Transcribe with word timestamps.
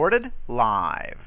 recorded 0.00 0.32
live. 0.48 1.18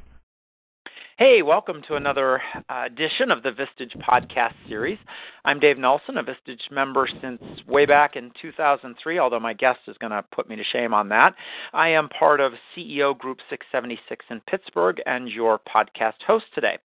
Hey, 1.20 1.44
welcome 1.44 1.84
to 1.88 1.94
another 1.94 2.42
uh, 2.56 2.86
edition 2.88 3.30
of 3.30 3.44
the 3.44 3.52
Vistage 3.52 3.96
podcast 4.02 4.56
series. 4.68 4.98
I'm 5.46 5.60
Dave 5.60 5.78
Nelson, 5.78 6.18
a 6.18 6.24
Vistage 6.24 6.72
member 6.72 7.08
since 7.22 7.40
way 7.68 7.86
back 7.86 8.16
in 8.16 8.32
2003, 8.42 9.20
although 9.20 9.40
my 9.40 9.54
guest 9.54 9.78
is 9.88 9.96
going 10.00 10.10
to 10.10 10.26
put 10.34 10.50
me 10.50 10.56
to 10.56 10.64
shame 10.64 10.92
on 10.92 11.08
that. 11.10 11.36
I 11.72 11.90
am 11.90 12.10
part 12.10 12.40
of 12.40 12.54
CEO 12.76 13.16
Group 13.16 13.38
676 13.48 14.26
in 14.32 14.42
Pittsburgh 14.50 15.00
and 15.06 15.30
your 15.30 15.60
podcast 15.60 16.24
host 16.26 16.46
today. 16.56 16.80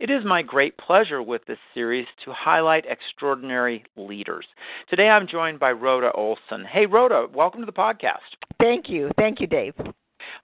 It 0.00 0.10
is 0.10 0.24
my 0.24 0.40
great 0.40 0.78
pleasure 0.78 1.22
with 1.22 1.44
this 1.44 1.58
series 1.74 2.06
to 2.24 2.32
highlight 2.32 2.86
extraordinary 2.88 3.84
leaders. 3.98 4.46
Today 4.88 5.08
I'm 5.08 5.28
joined 5.28 5.60
by 5.60 5.72
Rhoda 5.72 6.10
Olsen. 6.12 6.64
Hey, 6.64 6.86
Rhoda, 6.86 7.26
welcome 7.34 7.60
to 7.60 7.66
the 7.66 7.70
podcast. 7.70 8.32
Thank 8.58 8.88
you. 8.88 9.10
Thank 9.18 9.40
you, 9.40 9.46
Dave. 9.46 9.74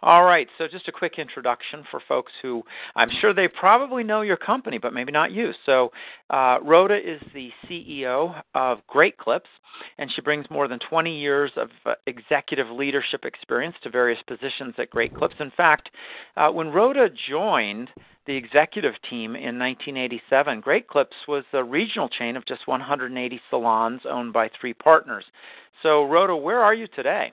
All 0.02 0.24
right, 0.24 0.48
so 0.58 0.66
just 0.66 0.88
a 0.88 0.92
quick 0.92 1.14
introduction 1.18 1.84
for 1.90 2.00
folks 2.08 2.32
who 2.42 2.62
I'm 2.96 3.10
sure 3.20 3.34
they 3.34 3.48
probably 3.48 4.02
know 4.02 4.22
your 4.22 4.36
company, 4.36 4.78
but 4.78 4.92
maybe 4.92 5.12
not 5.12 5.32
you. 5.32 5.52
So, 5.66 5.92
uh, 6.30 6.58
Rhoda 6.62 6.96
is 6.96 7.20
the 7.34 7.50
CEO 7.68 8.42
of 8.54 8.78
Great 8.86 9.18
Clips, 9.18 9.50
and 9.98 10.10
she 10.14 10.20
brings 10.22 10.48
more 10.50 10.68
than 10.68 10.78
20 10.88 11.18
years 11.18 11.50
of 11.56 11.68
uh, 11.84 11.94
executive 12.06 12.68
leadership 12.68 13.24
experience 13.24 13.76
to 13.82 13.90
various 13.90 14.20
positions 14.26 14.74
at 14.78 14.90
Great 14.90 15.14
Clips. 15.14 15.36
In 15.38 15.50
fact, 15.56 15.90
uh, 16.36 16.50
when 16.50 16.68
Rhoda 16.68 17.08
joined 17.28 17.90
the 18.26 18.36
executive 18.36 18.94
team 19.08 19.34
in 19.34 19.58
1987, 19.58 20.60
Great 20.60 20.88
Clips 20.88 21.16
was 21.26 21.44
a 21.52 21.64
regional 21.64 22.08
chain 22.08 22.36
of 22.36 22.46
just 22.46 22.66
180 22.66 23.40
salons 23.50 24.00
owned 24.08 24.32
by 24.32 24.48
three 24.60 24.74
partners. 24.74 25.24
So, 25.82 26.04
Rhoda, 26.04 26.36
where 26.36 26.60
are 26.60 26.74
you 26.74 26.86
today? 26.88 27.32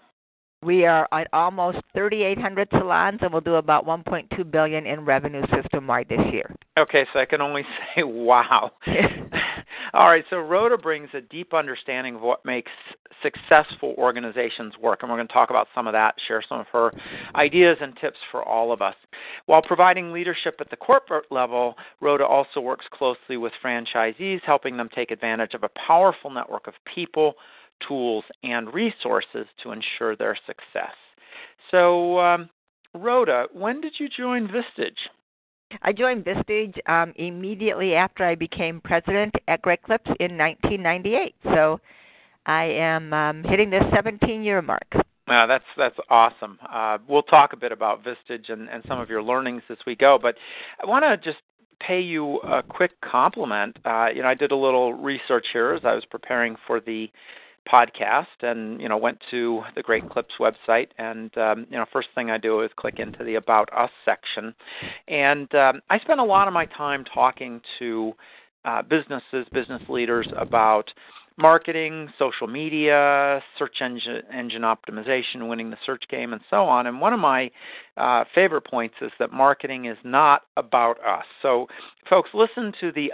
We 0.63 0.85
are 0.85 1.07
at 1.11 1.27
almost 1.33 1.77
3,800 1.93 2.69
salons, 2.71 3.19
and 3.21 3.31
we'll 3.31 3.41
do 3.41 3.55
about 3.55 3.85
1.2 3.85 4.49
billion 4.49 4.87
in 4.87 5.05
revenue 5.05 5.43
system-wide 5.53 6.09
this 6.09 6.19
year. 6.31 6.55
Okay, 6.79 7.05
so 7.13 7.19
I 7.19 7.25
can 7.25 7.41
only 7.41 7.63
say 7.95 8.03
wow. 8.03 8.71
All 9.93 10.09
right, 10.09 10.25
so 10.29 10.37
Rhoda 10.37 10.77
brings 10.77 11.09
a 11.13 11.21
deep 11.21 11.53
understanding 11.53 12.15
of 12.15 12.21
what 12.21 12.43
makes 12.43 12.71
successful 13.21 13.93
organizations 13.97 14.73
work, 14.81 14.99
and 15.01 15.11
we're 15.11 15.17
going 15.17 15.27
to 15.27 15.33
talk 15.33 15.49
about 15.51 15.67
some 15.75 15.87
of 15.87 15.93
that, 15.93 16.15
share 16.27 16.43
some 16.47 16.59
of 16.59 16.67
her 16.71 16.91
ideas 17.35 17.77
and 17.79 17.95
tips 17.97 18.17
for 18.31 18.43
all 18.43 18.71
of 18.71 18.81
us. 18.81 18.95
While 19.45 19.61
providing 19.61 20.11
leadership 20.11 20.55
at 20.59 20.69
the 20.69 20.75
corporate 20.75 21.31
level, 21.31 21.75
Rhoda 22.01 22.25
also 22.25 22.61
works 22.61 22.85
closely 22.91 23.37
with 23.37 23.53
franchisees, 23.63 24.41
helping 24.43 24.75
them 24.75 24.89
take 24.93 25.11
advantage 25.11 25.53
of 25.53 25.63
a 25.63 25.69
powerful 25.87 26.29
network 26.29 26.67
of 26.67 26.73
people 26.93 27.35
tools, 27.87 28.23
and 28.43 28.73
resources 28.73 29.47
to 29.63 29.71
ensure 29.71 30.15
their 30.15 30.37
success. 30.45 30.93
So, 31.71 32.19
um, 32.19 32.49
Rhoda, 32.93 33.45
when 33.53 33.81
did 33.81 33.93
you 33.99 34.07
join 34.09 34.47
Vistage? 34.47 34.97
I 35.81 35.91
joined 35.91 36.23
Vistage 36.23 36.77
um, 36.89 37.13
immediately 37.17 37.93
after 37.95 38.23
I 38.23 38.35
became 38.35 38.81
president 38.81 39.33
at 39.47 39.61
Great 39.61 39.81
Clips 39.83 40.07
in 40.19 40.37
1998. 40.37 41.35
So 41.43 41.79
I 42.45 42.63
am 42.63 43.13
um, 43.13 43.43
hitting 43.43 43.69
the 43.69 43.81
17 43.93 44.43
year 44.43 44.61
mark. 44.61 44.87
Uh, 45.27 45.45
that's 45.45 45.65
that's 45.75 45.97
awesome. 46.09 46.57
Uh, 46.71 46.97
we'll 47.07 47.21
talk 47.21 47.51
a 47.51 47.57
bit 47.57 47.73
about 47.73 48.01
Vistage 48.01 48.49
and, 48.49 48.69
and 48.69 48.81
some 48.87 48.99
of 48.99 49.09
your 49.09 49.21
learnings 49.21 49.61
as 49.69 49.77
we 49.85 49.93
go, 49.93 50.17
but 50.21 50.35
I 50.81 50.85
want 50.85 51.03
to 51.03 51.17
just 51.17 51.43
pay 51.85 51.99
you 51.99 52.37
a 52.39 52.63
quick 52.63 52.91
compliment. 53.01 53.77
Uh, 53.83 54.07
you 54.07 54.21
know, 54.21 54.29
I 54.29 54.35
did 54.35 54.51
a 54.51 54.55
little 54.55 54.93
research 54.93 55.47
here 55.51 55.73
as 55.73 55.81
I 55.83 55.93
was 55.93 56.05
preparing 56.09 56.55
for 56.65 56.79
the 56.79 57.09
podcast 57.71 58.25
and 58.41 58.81
you 58.81 58.89
know 58.89 58.97
went 58.97 59.21
to 59.31 59.61
the 59.75 59.81
great 59.81 60.09
clips 60.09 60.35
website 60.39 60.87
and 60.97 61.37
um, 61.37 61.65
you 61.69 61.77
know 61.77 61.85
first 61.91 62.09
thing 62.15 62.29
i 62.29 62.37
do 62.37 62.61
is 62.61 62.71
click 62.75 62.99
into 62.99 63.23
the 63.23 63.35
about 63.35 63.69
us 63.75 63.91
section. 64.05 64.53
And 65.07 65.53
um, 65.55 65.81
i 65.89 65.99
spend 65.99 66.19
a 66.19 66.23
lot 66.23 66.47
of 66.47 66.53
my 66.53 66.65
time 66.65 67.03
talking 67.13 67.61
to 67.79 68.13
uh, 68.65 68.81
businesses 68.81 69.45
business 69.51 69.81
leaders 69.89 70.27
about 70.37 70.91
marketing 71.37 72.09
social 72.17 72.47
media 72.47 73.41
search 73.57 73.77
engine 73.81 74.21
engine 74.33 74.63
optimization 74.63 75.47
winning 75.47 75.69
the 75.69 75.77
search 75.85 76.03
game 76.09 76.33
and 76.33 76.41
so 76.49 76.63
on. 76.63 76.87
And 76.87 76.99
one 76.99 77.13
of 77.13 77.19
my 77.19 77.51
uh, 77.95 78.23
favorite 78.33 78.65
points 78.65 78.95
is 79.01 79.11
that 79.19 79.31
marketing 79.31 79.85
is 79.85 79.97
not 80.03 80.43
about 80.57 80.97
us. 81.05 81.25
So 81.41 81.67
folks 82.09 82.29
listen 82.33 82.73
to 82.81 82.91
the 82.91 83.11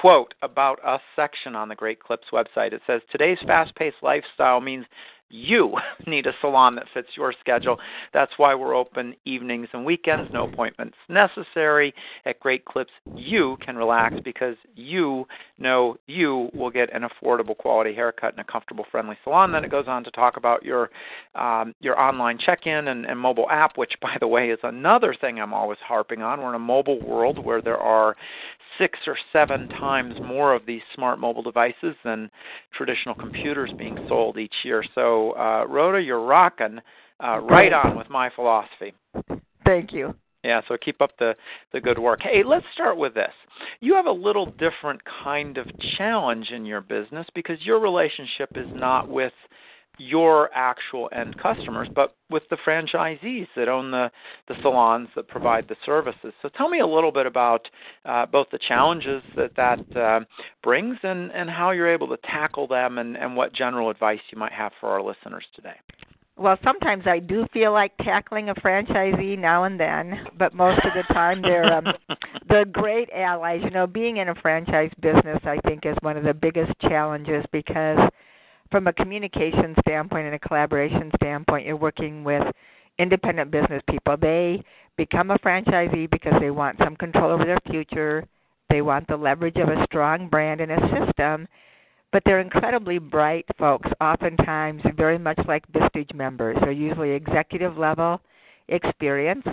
quote 0.00 0.34
about 0.42 0.84
us 0.84 1.00
section 1.16 1.54
on 1.54 1.68
the 1.68 1.74
Great 1.74 2.00
Clips 2.00 2.28
website. 2.32 2.72
It 2.72 2.82
says 2.86 3.00
today's 3.10 3.38
fast-paced 3.46 4.02
lifestyle 4.02 4.60
means 4.60 4.86
you 5.34 5.74
need 6.06 6.26
a 6.26 6.32
salon 6.40 6.76
that 6.76 6.86
fits 6.94 7.08
your 7.16 7.34
schedule. 7.40 7.78
That's 8.12 8.32
why 8.36 8.54
we're 8.54 8.74
open 8.74 9.14
evenings 9.24 9.68
and 9.72 9.84
weekends, 9.84 10.30
no 10.32 10.48
appointments 10.48 10.96
necessary. 11.08 11.92
At 12.24 12.40
Great 12.40 12.64
Clips, 12.64 12.92
you 13.16 13.56
can 13.64 13.76
relax 13.76 14.14
because 14.24 14.56
you 14.76 15.26
know 15.58 15.96
you 16.06 16.48
will 16.54 16.70
get 16.70 16.94
an 16.94 17.02
affordable 17.02 17.56
quality 17.56 17.94
haircut 17.94 18.34
in 18.34 18.40
a 18.40 18.44
comfortable, 18.44 18.86
friendly 18.90 19.16
salon. 19.24 19.52
Then 19.52 19.64
it 19.64 19.70
goes 19.70 19.86
on 19.88 20.04
to 20.04 20.10
talk 20.12 20.36
about 20.36 20.64
your 20.64 20.90
um, 21.34 21.74
your 21.80 21.98
online 21.98 22.38
check-in 22.38 22.88
and, 22.88 23.04
and 23.04 23.18
mobile 23.18 23.50
app, 23.50 23.76
which, 23.76 23.94
by 24.00 24.16
the 24.20 24.28
way, 24.28 24.50
is 24.50 24.58
another 24.62 25.14
thing 25.20 25.40
I'm 25.40 25.54
always 25.54 25.78
harping 25.86 26.22
on. 26.22 26.40
We're 26.40 26.50
in 26.50 26.54
a 26.54 26.58
mobile 26.58 27.00
world 27.04 27.44
where 27.44 27.60
there 27.60 27.78
are 27.78 28.14
six 28.78 28.98
or 29.06 29.16
seven 29.32 29.68
times 29.68 30.14
more 30.22 30.54
of 30.54 30.66
these 30.66 30.82
smart 30.94 31.18
mobile 31.18 31.42
devices 31.42 31.94
than 32.04 32.30
traditional 32.76 33.14
computers 33.14 33.70
being 33.78 33.96
sold 34.08 34.38
each 34.38 34.54
year. 34.64 34.84
So, 34.94 35.23
uh, 35.32 35.66
Rhoda, 35.66 36.00
you're 36.00 36.24
rocking 36.24 36.78
uh, 37.22 37.38
right 37.40 37.72
on 37.72 37.96
with 37.96 38.10
my 38.10 38.30
philosophy. 38.34 38.94
Thank 39.64 39.92
you. 39.92 40.14
Yeah, 40.42 40.60
so 40.68 40.76
keep 40.76 41.00
up 41.00 41.10
the 41.18 41.34
the 41.72 41.80
good 41.80 41.98
work. 41.98 42.20
Hey, 42.22 42.42
let's 42.44 42.66
start 42.74 42.98
with 42.98 43.14
this. 43.14 43.32
You 43.80 43.94
have 43.94 44.06
a 44.06 44.12
little 44.12 44.46
different 44.46 45.00
kind 45.24 45.56
of 45.56 45.66
challenge 45.96 46.50
in 46.50 46.66
your 46.66 46.82
business 46.82 47.26
because 47.34 47.56
your 47.62 47.80
relationship 47.80 48.50
is 48.54 48.68
not 48.74 49.08
with 49.08 49.32
your 49.98 50.50
actual 50.54 51.08
end 51.12 51.36
customers, 51.40 51.88
but 51.94 52.16
with 52.30 52.42
the 52.50 52.56
franchisees 52.66 53.46
that 53.56 53.68
own 53.68 53.90
the, 53.90 54.10
the 54.48 54.54
salons 54.62 55.08
that 55.14 55.28
provide 55.28 55.68
the 55.68 55.76
services. 55.86 56.32
So 56.42 56.48
tell 56.56 56.68
me 56.68 56.80
a 56.80 56.86
little 56.86 57.12
bit 57.12 57.26
about 57.26 57.68
uh, 58.04 58.26
both 58.26 58.48
the 58.50 58.58
challenges 58.66 59.22
that 59.36 59.54
that 59.56 59.96
uh, 59.96 60.20
brings 60.62 60.96
and, 61.02 61.30
and 61.32 61.48
how 61.48 61.70
you're 61.70 61.92
able 61.92 62.08
to 62.08 62.16
tackle 62.24 62.66
them 62.66 62.98
and, 62.98 63.16
and 63.16 63.36
what 63.36 63.52
general 63.52 63.90
advice 63.90 64.20
you 64.30 64.38
might 64.38 64.52
have 64.52 64.72
for 64.80 64.88
our 64.90 65.02
listeners 65.02 65.44
today. 65.54 65.76
Well, 66.36 66.58
sometimes 66.64 67.04
I 67.06 67.20
do 67.20 67.46
feel 67.52 67.72
like 67.72 67.96
tackling 67.98 68.48
a 68.48 68.54
franchisee 68.56 69.38
now 69.38 69.64
and 69.64 69.78
then, 69.78 70.26
but 70.36 70.52
most 70.52 70.84
of 70.84 70.92
the 70.94 71.14
time 71.14 71.40
they're 71.42 71.72
um, 71.72 71.86
they're 72.48 72.64
great 72.64 73.08
allies. 73.14 73.60
You 73.62 73.70
know, 73.70 73.86
being 73.86 74.16
in 74.16 74.28
a 74.28 74.34
franchise 74.36 74.90
business, 75.00 75.38
I 75.44 75.58
think, 75.64 75.86
is 75.86 75.94
one 76.00 76.16
of 76.16 76.24
the 76.24 76.34
biggest 76.34 76.72
challenges 76.80 77.44
because 77.52 77.98
from 78.74 78.88
a 78.88 78.92
communication 78.92 79.72
standpoint 79.86 80.26
and 80.26 80.34
a 80.34 80.38
collaboration 80.40 81.08
standpoint, 81.14 81.64
you're 81.64 81.76
working 81.76 82.24
with 82.24 82.42
independent 82.98 83.48
business 83.52 83.80
people. 83.88 84.16
They 84.20 84.64
become 84.96 85.30
a 85.30 85.38
franchisee 85.38 86.10
because 86.10 86.32
they 86.40 86.50
want 86.50 86.78
some 86.82 86.96
control 86.96 87.30
over 87.30 87.44
their 87.44 87.60
future. 87.70 88.26
They 88.70 88.82
want 88.82 89.06
the 89.06 89.16
leverage 89.16 89.58
of 89.58 89.68
a 89.68 89.84
strong 89.84 90.28
brand 90.28 90.60
and 90.60 90.72
a 90.72 91.06
system, 91.06 91.46
but 92.10 92.24
they're 92.26 92.40
incredibly 92.40 92.98
bright 92.98 93.46
folks, 93.60 93.88
oftentimes 94.00 94.82
very 94.96 95.18
much 95.18 95.38
like 95.46 95.70
Vistage 95.70 96.12
members. 96.12 96.56
They're 96.60 96.72
usually 96.72 97.12
executive 97.12 97.78
level 97.78 98.20
experience 98.66 99.46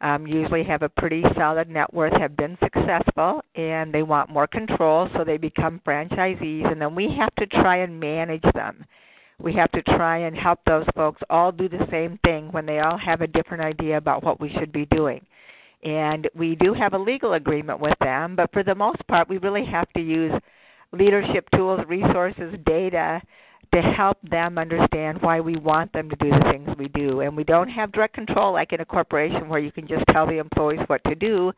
um, 0.00 0.26
usually 0.26 0.64
have 0.64 0.82
a 0.82 0.88
pretty 0.88 1.22
solid 1.36 1.68
net 1.68 1.92
worth, 1.92 2.12
have 2.20 2.36
been 2.36 2.58
successful, 2.62 3.42
and 3.54 3.92
they 3.92 4.02
want 4.02 4.30
more 4.30 4.46
control, 4.46 5.08
so 5.16 5.24
they 5.24 5.36
become 5.36 5.80
franchisees, 5.86 6.70
and 6.70 6.80
then 6.80 6.94
we 6.94 7.14
have 7.18 7.34
to 7.36 7.46
try 7.46 7.78
and 7.78 7.98
manage 7.98 8.44
them. 8.54 8.84
We 9.38 9.52
have 9.54 9.72
to 9.72 9.82
try 9.82 10.18
and 10.18 10.36
help 10.36 10.60
those 10.64 10.86
folks 10.94 11.22
all 11.28 11.50
do 11.50 11.68
the 11.68 11.86
same 11.90 12.18
thing 12.24 12.52
when 12.52 12.66
they 12.66 12.80
all 12.80 12.98
have 12.98 13.20
a 13.20 13.26
different 13.26 13.64
idea 13.64 13.96
about 13.96 14.22
what 14.22 14.40
we 14.40 14.52
should 14.58 14.72
be 14.72 14.86
doing. 14.86 15.24
And 15.82 16.28
we 16.34 16.54
do 16.54 16.72
have 16.72 16.94
a 16.94 16.98
legal 16.98 17.34
agreement 17.34 17.80
with 17.80 17.98
them, 18.00 18.36
but 18.36 18.52
for 18.52 18.62
the 18.62 18.74
most 18.74 19.06
part, 19.06 19.28
we 19.28 19.38
really 19.38 19.64
have 19.66 19.90
to 19.94 20.00
use 20.00 20.32
leadership 20.92 21.48
tools, 21.54 21.80
resources, 21.88 22.54
data 22.64 23.20
to 23.74 23.82
help 23.82 24.18
them 24.22 24.56
understand 24.56 25.18
why 25.20 25.40
we 25.40 25.56
want 25.56 25.92
them 25.92 26.08
to 26.08 26.16
do 26.16 26.30
the 26.30 26.44
things 26.52 26.68
we 26.78 26.88
do. 26.88 27.20
And 27.20 27.36
we 27.36 27.44
don't 27.44 27.68
have 27.68 27.92
direct 27.92 28.14
control 28.14 28.52
like 28.52 28.72
in 28.72 28.80
a 28.80 28.84
corporation 28.84 29.48
where 29.48 29.58
you 29.58 29.72
can 29.72 29.86
just 29.88 30.04
tell 30.12 30.26
the 30.26 30.38
employees 30.38 30.80
what 30.86 31.02
to 31.04 31.14
do. 31.14 31.52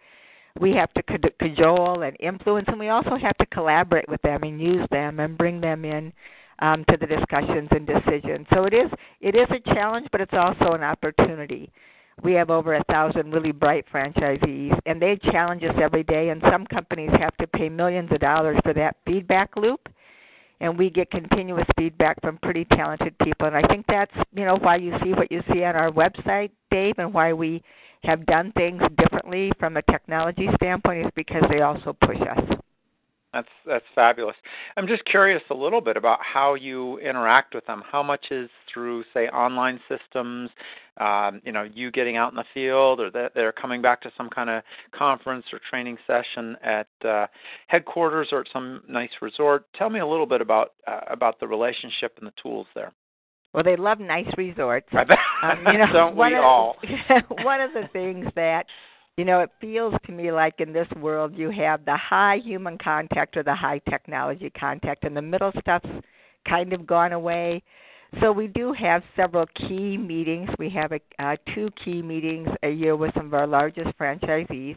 We 0.59 0.73
have 0.73 0.93
to 0.95 1.03
cajole 1.03 2.03
and 2.03 2.17
influence, 2.19 2.67
and 2.69 2.79
we 2.79 2.89
also 2.89 3.17
have 3.17 3.37
to 3.37 3.47
collaborate 3.47 4.09
with 4.09 4.23
them 4.23 4.43
and 4.43 4.59
use 4.59 4.87
them 4.91 5.21
and 5.21 5.37
bring 5.37 5.61
them 5.61 5.85
in 5.85 6.11
um, 6.61 6.83
to 6.89 6.97
the 6.97 7.07
discussions 7.07 7.69
and 7.73 7.87
decisions. 7.87 8.47
So 8.55 8.65
it 8.65 8.73
is 8.73 8.91
it 9.21 9.35
is 9.35 9.47
a 9.51 9.75
challenge, 9.75 10.09
but 10.13 10.23
it's 10.23 10.33
also 10.33 10.73
an 10.73 10.83
opportunity. 10.83 11.71
We 12.23 12.33
have 12.33 12.49
over 12.49 12.75
a 12.75 12.85
thousand 12.85 13.33
really 13.33 13.53
bright 13.53 13.85
franchisees, 13.93 14.79
and 14.87 15.01
they 15.01 15.19
challenge 15.31 15.63
us 15.65 15.77
every 15.79 16.05
day. 16.05 16.31
And 16.31 16.41
some 16.51 16.65
companies 16.67 17.11
have 17.21 17.37
to 17.37 17.47
pay 17.47 17.69
millions 17.69 18.11
of 18.11 18.21
dollars 18.21 18.57
for 18.65 18.73
that 18.73 18.97
feedback 19.05 19.51
loop 19.57 19.87
and 20.61 20.79
we 20.79 20.91
get 20.91 21.11
continuous 21.11 21.67
feedback 21.79 22.21
from 22.21 22.39
pretty 22.43 22.65
talented 22.73 23.17
people 23.19 23.47
and 23.47 23.57
i 23.57 23.63
think 23.69 23.85
that's 23.89 24.15
you 24.35 24.45
know 24.45 24.57
why 24.57 24.77
you 24.77 24.93
see 25.03 25.11
what 25.13 25.31
you 25.31 25.43
see 25.53 25.65
on 25.65 25.77
our 25.77 25.91
website 25.91 26.51
dave 26.71 26.95
and 26.99 27.13
why 27.13 27.33
we 27.33 27.63
have 28.03 28.25
done 28.27 28.53
things 28.57 28.81
differently 28.99 29.51
from 29.59 29.77
a 29.77 29.83
technology 29.83 30.49
standpoint 30.57 31.07
is 31.07 31.13
because 31.17 31.43
they 31.51 31.61
also 31.63 31.93
push 32.05 32.21
us. 32.21 32.59
That's 33.37 33.49
that's 33.67 33.85
fabulous. 33.95 34.35
I'm 34.79 34.89
just 34.89 35.05
curious 35.05 35.43
a 35.51 35.55
little 35.55 35.83
bit 35.83 35.99
about 35.99 36.19
how 36.23 36.55
you 36.55 36.99
interact 37.01 37.55
with 37.55 37.67
them. 37.67 37.83
How 37.91 38.03
much 38.03 38.25
is 38.31 38.49
through, 38.73 39.05
say, 39.13 39.29
online 39.29 39.79
systems? 39.91 40.49
Um, 40.97 41.43
you 41.45 41.53
know, 41.53 41.65
you 41.65 41.91
getting 41.91 42.17
out 42.17 42.33
in 42.33 42.37
the 42.37 42.45
field, 42.55 42.99
or 42.99 43.11
that 43.11 43.33
they're 43.35 43.53
coming 43.53 43.83
back 43.83 44.01
to 44.03 44.11
some 44.17 44.31
kind 44.31 44.49
of 44.49 44.63
conference 44.97 45.45
or 45.53 45.61
training 45.69 45.99
session 46.07 46.57
at 46.65 46.87
uh, 47.07 47.27
headquarters 47.67 48.29
or 48.33 48.41
at 48.41 48.47
some 48.55 48.81
nice 48.89 49.11
resort. 49.21 49.67
Tell 49.75 49.91
me 49.91 50.01
a 50.01 50.07
little 50.07 50.25
bit 50.25 50.41
about 50.41 50.73
uh, 50.87 51.01
about 51.11 51.39
the 51.39 51.47
relationship 51.47 52.15
and 52.17 52.27
the 52.27 52.33
tools 52.43 52.67
there. 52.75 52.95
Well, 53.53 53.65
they 53.65 53.77
love 53.77 54.01
nice 54.01 54.29
resorts. 54.39 54.89
I 54.93 55.05
bet. 55.05 55.19
Um, 55.43 55.63
you 55.73 55.79
know, 55.87 55.93
Don't 55.93 56.17
we 56.17 56.35
of, 56.35 56.43
all? 56.43 56.77
one 57.43 57.61
of 57.61 57.73
the 57.75 57.87
things 57.93 58.27
that 58.35 58.65
you 59.17 59.25
know, 59.25 59.41
it 59.41 59.51
feels 59.61 59.95
to 60.05 60.13
me 60.13 60.31
like 60.31 60.61
in 60.61 60.73
this 60.73 60.89
world 61.01 61.33
you 61.35 61.51
have 61.51 61.85
the 61.85 61.97
high 61.97 62.39
human 62.43 62.77
contact 62.77 63.37
or 63.37 63.43
the 63.43 63.55
high 63.55 63.81
technology 63.89 64.51
contact, 64.51 65.05
and 65.05 65.17
the 65.17 65.23
middle 65.23 65.53
stuff's 65.61 65.89
kind 66.47 66.73
of 66.73 66.87
gone 66.87 67.13
away. 67.13 67.63
So 68.21 68.31
we 68.31 68.47
do 68.47 68.73
have 68.73 69.03
several 69.17 69.47
key 69.57 69.97
meetings. 69.97 70.49
We 70.59 70.71
have 70.71 70.93
a, 70.93 71.01
uh, 71.19 71.37
two 71.55 71.71
key 71.83 72.03
meetings 72.03 72.49
a 72.63 72.71
year 72.71 72.95
with 72.95 73.13
some 73.15 73.27
of 73.27 73.35
our 73.35 73.47
largest 73.47 73.97
franchisees. 73.99 74.77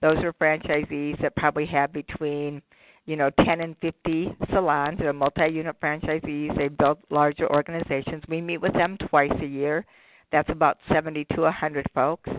Those 0.00 0.18
are 0.18 0.32
franchisees 0.34 1.20
that 1.20 1.36
probably 1.36 1.66
have 1.66 1.92
between, 1.92 2.62
you 3.06 3.16
know, 3.16 3.30
10 3.44 3.60
and 3.60 3.76
50 3.80 4.34
salons. 4.50 4.98
They're 4.98 5.12
multi-unit 5.12 5.76
franchisees. 5.80 6.56
They 6.56 6.68
build 6.68 6.98
larger 7.10 7.50
organizations. 7.50 8.22
We 8.28 8.40
meet 8.40 8.58
with 8.58 8.72
them 8.72 8.96
twice 9.08 9.32
a 9.42 9.46
year. 9.46 9.84
That's 10.32 10.48
about 10.48 10.78
70 10.90 11.26
to 11.34 11.42
100 11.42 11.86
folks. 11.94 12.30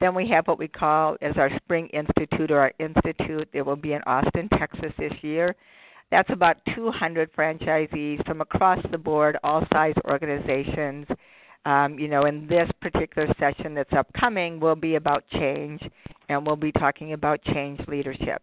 Then 0.00 0.14
we 0.14 0.28
have 0.28 0.46
what 0.46 0.58
we 0.58 0.68
call 0.68 1.16
as 1.20 1.36
our 1.36 1.50
Spring 1.56 1.88
Institute 1.88 2.50
or 2.50 2.60
our 2.60 2.72
Institute. 2.78 3.48
It 3.52 3.62
will 3.62 3.76
be 3.76 3.94
in 3.94 4.02
Austin, 4.02 4.48
Texas 4.58 4.92
this 4.98 5.12
year. 5.22 5.56
That's 6.10 6.30
about 6.30 6.56
200 6.74 7.32
franchisees 7.34 8.24
from 8.26 8.40
across 8.40 8.78
the 8.90 8.98
board, 8.98 9.36
all 9.42 9.66
size 9.72 9.94
organizations. 10.06 11.06
Um, 11.66 11.98
you 11.98 12.08
know, 12.08 12.24
in 12.24 12.46
this 12.46 12.68
particular 12.80 13.28
session 13.38 13.74
that's 13.74 13.92
upcoming 13.92 14.58
will 14.58 14.76
be 14.76 14.94
about 14.94 15.24
change, 15.32 15.82
and 16.28 16.46
we'll 16.46 16.56
be 16.56 16.72
talking 16.72 17.12
about 17.12 17.42
change 17.44 17.80
leadership. 17.88 18.40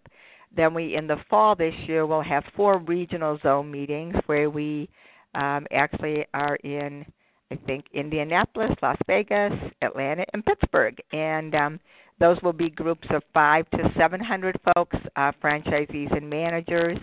Then 0.56 0.74
we, 0.74 0.96
in 0.96 1.08
the 1.08 1.18
fall 1.30 1.56
this 1.56 1.74
year, 1.88 2.06
we'll 2.06 2.22
have 2.22 2.44
four 2.56 2.78
regional 2.80 3.40
zone 3.42 3.72
meetings 3.72 4.16
where 4.28 4.50
we 4.50 4.90
um, 5.34 5.66
actually 5.72 6.25
are 6.34 6.56
in 6.58 7.06
I 7.51 7.56
think 7.68 7.86
Indianapolis, 7.94 8.71
Las 8.81 8.97
Vegas, 9.07 9.53
Atlanta, 9.81 10.25
and 10.33 10.45
Pittsburgh. 10.45 11.00
And 11.12 11.53
um, 11.53 11.80
those 12.19 12.42
will 12.42 12.53
be 12.53 12.69
groups 12.69 13.07
of 13.12 13.24
five 13.33 13.69
to 13.71 13.92
700 13.97 14.59
folks, 14.74 14.97
uh, 15.15 15.31
franchisees 15.44 16.15
and 16.15 16.30
managers. 16.30 16.97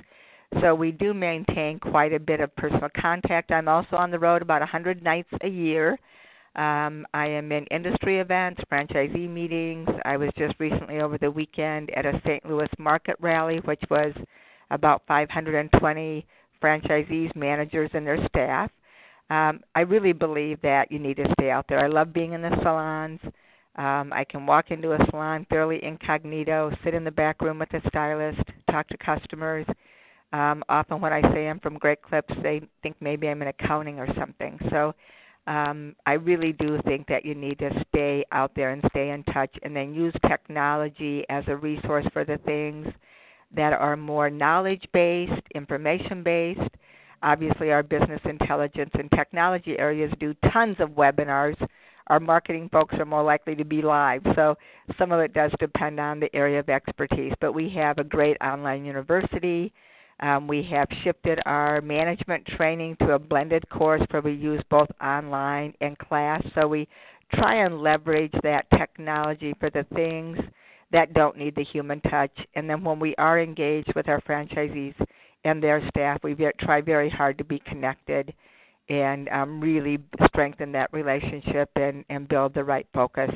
So 0.61 0.75
we 0.75 0.91
do 0.93 1.15
maintain 1.15 1.79
quite 1.79 2.13
a 2.13 2.21
bit 2.21 2.41
of 2.41 2.55
personal 2.57 2.91
contact. 3.01 3.53
I'm 3.53 3.69
also 3.69 3.97
on 3.97 4.11
the 4.11 4.19
road 4.19 4.43
about 4.43 4.61
100 4.61 5.03
nights 5.03 5.31
a 5.43 5.49
year. 5.49 5.99
Um, 6.57 7.07
I 7.15 7.29
am 7.29 7.51
in 7.53 7.65
industry 7.67 8.21
events, 8.21 8.61
franchisee 8.71 9.31
meetings. 9.31 9.89
I 10.05 10.19
was 10.19 10.29
just 10.37 10.55
recently 10.59 11.01
over 11.01 11.17
the 11.17 11.31
weekend 11.31 11.91
at 11.97 12.05
a 12.05 12.21
St. 12.27 12.45
Louis 12.45 12.69
market 12.79 13.17
rally, 13.21 13.61
which 13.65 13.83
was 13.89 14.13
about 14.71 15.03
520 15.09 16.27
franchisees, 16.63 17.35
managers, 17.35 17.91
and 17.95 18.07
their 18.07 18.27
staff 18.29 18.71
um, 19.33 19.61
I 19.75 19.81
really 19.81 20.13
believe 20.13 20.61
that 20.61 20.93
you 20.93 20.99
need 20.99 21.17
to 21.17 21.33
stay 21.39 21.51
out 21.51 21.65
there. 21.67 21.83
I 21.83 21.87
love 21.87 22.13
being 22.13 22.35
in 22.35 22.43
the 22.43 22.55
salons. 22.63 23.19
Um, 23.77 24.13
I 24.13 24.27
can 24.29 24.45
walk 24.45 24.71
into 24.71 24.93
a 24.93 24.99
salon 25.09 25.47
fairly 25.49 25.83
incognito, 25.83 26.71
sit 26.85 26.93
in 26.93 27.03
the 27.03 27.11
back 27.11 27.41
room 27.41 27.59
with 27.59 27.71
the 27.71 27.81
stylist, 27.89 28.43
talk 28.71 28.87
to 28.89 28.97
customers. 28.99 29.65
Um, 30.35 30.63
often 30.69 31.01
when 31.01 31.15
I 31.15 31.23
say 31.33 31.49
I'm 31.49 31.61
from 31.61 31.79
Great 31.79 32.03
Clips, 32.03 32.35
they 32.43 32.61
think 32.83 32.97
maybe 33.01 33.27
I'm 33.27 33.41
in 33.41 33.49
accounting 33.49 33.99
or 33.99 34.07
something. 34.19 34.59
So 34.71 34.95
um, 35.47 35.97
I 36.05 36.13
really 36.13 36.53
do 36.53 36.79
think 36.85 37.07
that 37.07 37.25
you 37.25 37.35
need 37.35 37.59
to 37.61 37.71
stay 37.89 38.27
out 38.33 38.53
there 38.55 38.73
and 38.73 38.85
stay 38.91 39.11
in 39.13 39.25
touch 39.25 39.55
and 39.63 39.75
then 39.75 39.95
use 39.95 40.13
technology 40.29 41.25
as 41.31 41.45
a 41.47 41.57
resource 41.57 42.05
for 42.13 42.27
the 42.27 42.37
things 42.45 42.87
that 43.57 43.73
are 43.73 43.97
more 43.97 44.29
knowledge 44.29 44.85
based, 44.93 45.43
information 45.55 46.23
based, 46.23 46.61
Obviously, 47.23 47.71
our 47.71 47.83
business 47.83 48.21
intelligence 48.25 48.91
and 48.95 49.11
technology 49.13 49.79
areas 49.79 50.13
do 50.19 50.35
tons 50.53 50.77
of 50.81 50.91
webinars. 50.91 51.57
Our 52.09 52.19
marketing 52.19 52.69
folks 52.73 52.95
are 52.99 53.05
more 53.05 53.23
likely 53.23 53.55
to 53.55 53.65
be 53.65 53.81
live, 53.81 54.23
so 54.35 54.57
some 54.99 55.13
of 55.13 55.21
it 55.21 55.33
does 55.33 55.53
depend 55.61 56.01
on 56.01 56.19
the 56.19 56.35
area 56.35 56.59
of 56.59 56.69
expertise. 56.69 57.33
But 57.41 57.53
we 57.53 57.71
have 57.71 57.99
a 57.99 58.05
great 58.05 58.37
online 58.43 58.85
university. 58.85 59.73
Um, 60.21 60.47
we 60.47 60.63
have 60.65 60.89
shifted 61.05 61.41
our 61.47 61.81
management 61.81 62.45
training 62.47 62.97
to 63.01 63.13
a 63.13 63.19
blended 63.19 63.69
course 63.71 64.03
where 64.11 64.23
we 64.23 64.33
use 64.33 64.63
both 64.71 64.89
online 65.03 65.75
and 65.81 65.97
class. 65.99 66.43
So 66.55 66.67
we 66.67 66.89
try 67.35 67.65
and 67.65 67.81
leverage 67.81 68.35
that 68.43 68.67
technology 68.77 69.55
for 69.59 69.71
the 69.71 69.85
things 69.95 70.39
that 70.93 71.15
don't 71.15 71.39
need 71.39 71.55
the 71.57 71.65
human 71.65 72.01
touch. 72.03 72.37
And 72.55 72.69
then 72.69 72.85
when 72.85 73.01
we 73.01 73.15
are 73.17 73.41
engaged 73.41 73.93
with 73.95 74.09
our 74.09 74.21
franchisees, 74.23 74.95
and 75.45 75.63
their 75.63 75.87
staff. 75.89 76.23
We 76.23 76.37
try 76.61 76.81
very 76.81 77.11
hard 77.11 77.39
to 77.39 77.45
be 77.45 77.61
connected 77.61 78.33
and 78.89 79.29
um, 79.29 79.61
really 79.61 79.99
strengthen 80.27 80.73
that 80.73 80.93
relationship 80.93 81.71
and, 81.77 82.05
and 82.09 82.29
build 82.29 82.55
the 82.55 82.65
right 82.65 82.87
focus 82.93 83.31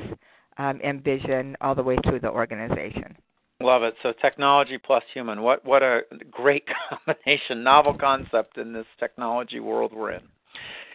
um, 0.57 0.79
and 0.83 1.03
vision 1.03 1.55
all 1.61 1.75
the 1.75 1.83
way 1.83 1.97
through 2.03 2.19
the 2.19 2.29
organization. 2.29 3.15
Love 3.59 3.83
it. 3.83 3.95
So 4.03 4.13
technology 4.21 4.77
plus 4.77 5.03
human. 5.13 5.41
What 5.41 5.65
what 5.65 5.81
a 5.81 6.01
great 6.29 6.63
combination, 7.05 7.63
novel 7.63 7.95
concept 7.95 8.57
in 8.57 8.71
this 8.71 8.85
technology 8.99 9.59
world 9.59 9.93
we're 9.93 10.11
in. 10.11 10.21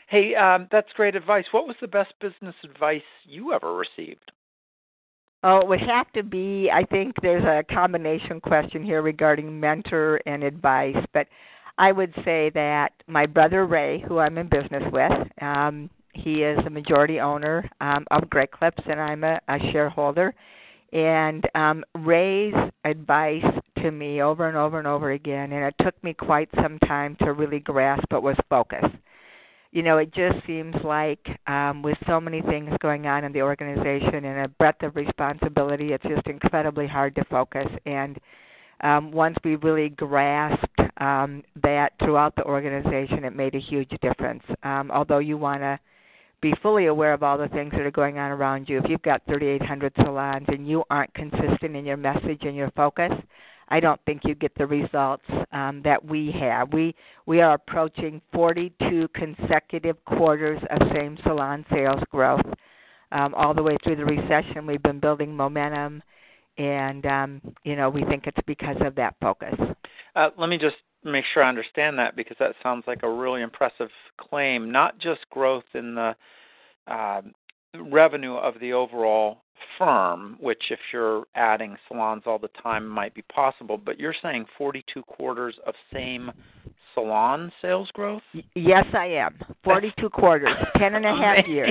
Hey, 0.08 0.34
um, 0.36 0.68
that's 0.70 0.92
great 0.94 1.16
advice. 1.16 1.46
What 1.50 1.66
was 1.66 1.76
the 1.80 1.88
best 1.88 2.12
business 2.20 2.54
advice 2.62 3.02
you 3.24 3.52
ever 3.52 3.74
received? 3.74 4.30
Oh, 5.44 5.58
it 5.58 5.66
would 5.66 5.80
have 5.80 6.10
to 6.12 6.22
be. 6.22 6.70
I 6.72 6.84
think 6.84 7.16
there's 7.20 7.44
a 7.44 7.64
combination 7.72 8.40
question 8.40 8.84
here 8.84 9.02
regarding 9.02 9.58
mentor 9.58 10.20
and 10.24 10.44
advice, 10.44 10.96
but 11.12 11.26
I 11.78 11.90
would 11.90 12.14
say 12.24 12.50
that 12.54 12.92
my 13.08 13.26
brother 13.26 13.66
Ray, 13.66 14.04
who 14.06 14.18
I'm 14.18 14.38
in 14.38 14.48
business 14.48 14.84
with, 14.92 15.10
um, 15.40 15.90
he 16.14 16.42
is 16.42 16.58
a 16.64 16.70
majority 16.70 17.18
owner 17.18 17.68
um, 17.80 18.04
of 18.10 18.30
Great 18.30 18.52
Clips, 18.52 18.82
and 18.86 19.00
I'm 19.00 19.24
a, 19.24 19.40
a 19.48 19.58
shareholder. 19.72 20.32
And 20.92 21.44
um, 21.54 21.82
Ray's 21.96 22.54
advice 22.84 23.42
to 23.78 23.90
me 23.90 24.22
over 24.22 24.46
and 24.46 24.56
over 24.56 24.78
and 24.78 24.86
over 24.86 25.12
again, 25.12 25.52
and 25.52 25.64
it 25.64 25.74
took 25.82 26.00
me 26.04 26.12
quite 26.12 26.50
some 26.62 26.78
time 26.80 27.16
to 27.20 27.32
really 27.32 27.60
grasp, 27.60 28.04
but 28.10 28.22
was 28.22 28.36
focus 28.48 28.84
you 29.72 29.82
know, 29.82 29.96
it 29.96 30.12
just 30.12 30.46
seems 30.46 30.74
like 30.84 31.26
um, 31.46 31.82
with 31.82 31.96
so 32.06 32.20
many 32.20 32.42
things 32.42 32.70
going 32.80 33.06
on 33.06 33.24
in 33.24 33.32
the 33.32 33.40
organization 33.40 34.26
and 34.26 34.44
a 34.44 34.48
breadth 34.48 34.82
of 34.82 34.94
responsibility, 34.96 35.92
it's 35.92 36.04
just 36.04 36.26
incredibly 36.26 36.86
hard 36.86 37.14
to 37.14 37.24
focus. 37.24 37.66
And 37.86 38.18
um, 38.82 39.12
once 39.12 39.36
we 39.42 39.56
really 39.56 39.88
grasped 39.88 40.80
um, 40.98 41.42
that 41.62 41.92
throughout 42.00 42.36
the 42.36 42.44
organization, 42.44 43.24
it 43.24 43.34
made 43.34 43.54
a 43.54 43.60
huge 43.60 43.90
difference. 44.02 44.42
Um, 44.62 44.90
although 44.90 45.20
you 45.20 45.38
want 45.38 45.62
to 45.62 45.80
be 46.42 46.52
fully 46.60 46.86
aware 46.86 47.14
of 47.14 47.22
all 47.22 47.38
the 47.38 47.48
things 47.48 47.70
that 47.70 47.80
are 47.80 47.90
going 47.90 48.18
on 48.18 48.30
around 48.30 48.68
you, 48.68 48.78
if 48.78 48.84
you've 48.90 49.00
got 49.02 49.22
3,800 49.26 49.92
salons 49.96 50.44
and 50.48 50.68
you 50.68 50.84
aren't 50.90 51.14
consistent 51.14 51.76
in 51.76 51.86
your 51.86 51.96
message 51.96 52.42
and 52.42 52.54
your 52.54 52.70
focus, 52.72 53.12
I 53.72 53.80
don't 53.80 54.00
think 54.04 54.20
you 54.24 54.34
get 54.34 54.52
the 54.58 54.66
results 54.66 55.24
um, 55.50 55.80
that 55.82 56.04
we 56.04 56.30
have. 56.38 56.74
We 56.74 56.94
we 57.24 57.40
are 57.40 57.54
approaching 57.54 58.20
42 58.34 59.08
consecutive 59.14 59.96
quarters 60.04 60.60
of 60.68 60.88
same 60.94 61.16
salon 61.22 61.64
sales 61.72 62.02
growth. 62.10 62.44
Um, 63.12 63.34
all 63.34 63.54
the 63.54 63.62
way 63.62 63.78
through 63.82 63.96
the 63.96 64.04
recession, 64.04 64.66
we've 64.66 64.82
been 64.82 65.00
building 65.00 65.34
momentum, 65.34 66.02
and 66.58 67.06
um, 67.06 67.40
you 67.64 67.74
know 67.74 67.88
we 67.88 68.04
think 68.04 68.26
it's 68.26 68.36
because 68.46 68.76
of 68.80 68.94
that 68.96 69.14
focus. 69.22 69.54
Uh, 70.14 70.28
let 70.36 70.50
me 70.50 70.58
just 70.58 70.76
make 71.02 71.24
sure 71.32 71.42
I 71.42 71.48
understand 71.48 71.98
that 71.98 72.14
because 72.14 72.36
that 72.40 72.54
sounds 72.62 72.84
like 72.86 73.02
a 73.04 73.10
really 73.10 73.40
impressive 73.40 73.88
claim. 74.20 74.70
Not 74.70 74.98
just 74.98 75.20
growth 75.30 75.64
in 75.72 75.94
the 75.94 76.14
uh, 76.86 77.22
revenue 77.90 78.34
of 78.34 78.60
the 78.60 78.74
overall 78.74 79.38
firm, 79.78 80.36
which 80.40 80.64
if 80.70 80.78
you're 80.92 81.24
adding 81.34 81.76
salons 81.88 82.22
all 82.26 82.38
the 82.38 82.50
time 82.62 82.86
might 82.86 83.14
be 83.14 83.22
possible, 83.22 83.78
but 83.78 83.98
you're 83.98 84.14
saying 84.22 84.46
42 84.56 85.02
quarters 85.02 85.54
of 85.66 85.74
same 85.92 86.30
salon 86.94 87.52
sales 87.60 87.90
growth? 87.92 88.22
Yes, 88.54 88.84
I 88.92 89.06
am. 89.06 89.34
42 89.64 90.10
quarters, 90.10 90.56
10 90.78 90.94
and 90.94 91.06
a 91.06 91.16
half 91.16 91.46
years. 91.46 91.70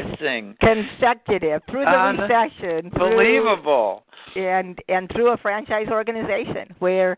Consecutive 0.59 1.61
through 1.69 1.85
the 1.85 2.17
recession. 2.19 2.91
Unbelievable. 2.93 4.03
and 4.35 4.79
and 4.87 5.09
through 5.11 5.33
a 5.33 5.37
franchise 5.37 5.87
organization 5.89 6.73
where 6.79 7.17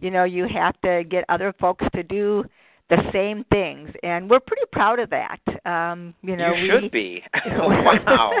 you 0.00 0.10
know 0.10 0.24
you 0.24 0.46
have 0.46 0.80
to 0.82 1.04
get 1.04 1.24
other 1.28 1.52
folks 1.60 1.84
to 1.94 2.02
do 2.02 2.44
the 2.90 2.98
same 3.12 3.44
things 3.50 3.90
and 4.02 4.28
we're 4.28 4.40
pretty 4.40 4.62
proud 4.72 4.98
of 4.98 5.10
that 5.10 5.40
um 5.64 6.14
you 6.22 6.36
know 6.36 6.52
you 6.52 6.70
should 6.70 6.82
we, 6.82 6.88
be 6.88 7.22
wow 7.46 8.32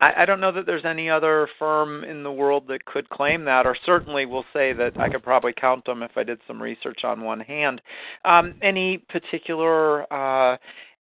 I, 0.00 0.22
I 0.22 0.24
don't 0.24 0.40
know 0.40 0.52
that 0.52 0.66
there's 0.66 0.84
any 0.84 1.08
other 1.08 1.48
firm 1.58 2.04
in 2.04 2.22
the 2.22 2.32
world 2.32 2.64
that 2.68 2.84
could 2.84 3.08
claim 3.10 3.44
that, 3.44 3.66
or 3.66 3.76
certainly 3.84 4.26
will 4.26 4.44
say 4.52 4.72
that 4.72 4.98
I 4.98 5.08
could 5.08 5.22
probably 5.22 5.52
count 5.52 5.84
them 5.84 6.02
if 6.02 6.12
I 6.16 6.24
did 6.24 6.40
some 6.46 6.62
research 6.62 7.04
on 7.04 7.22
one 7.22 7.40
hand. 7.40 7.80
Um, 8.24 8.54
any 8.62 8.98
particular 8.98 10.12
uh, 10.12 10.56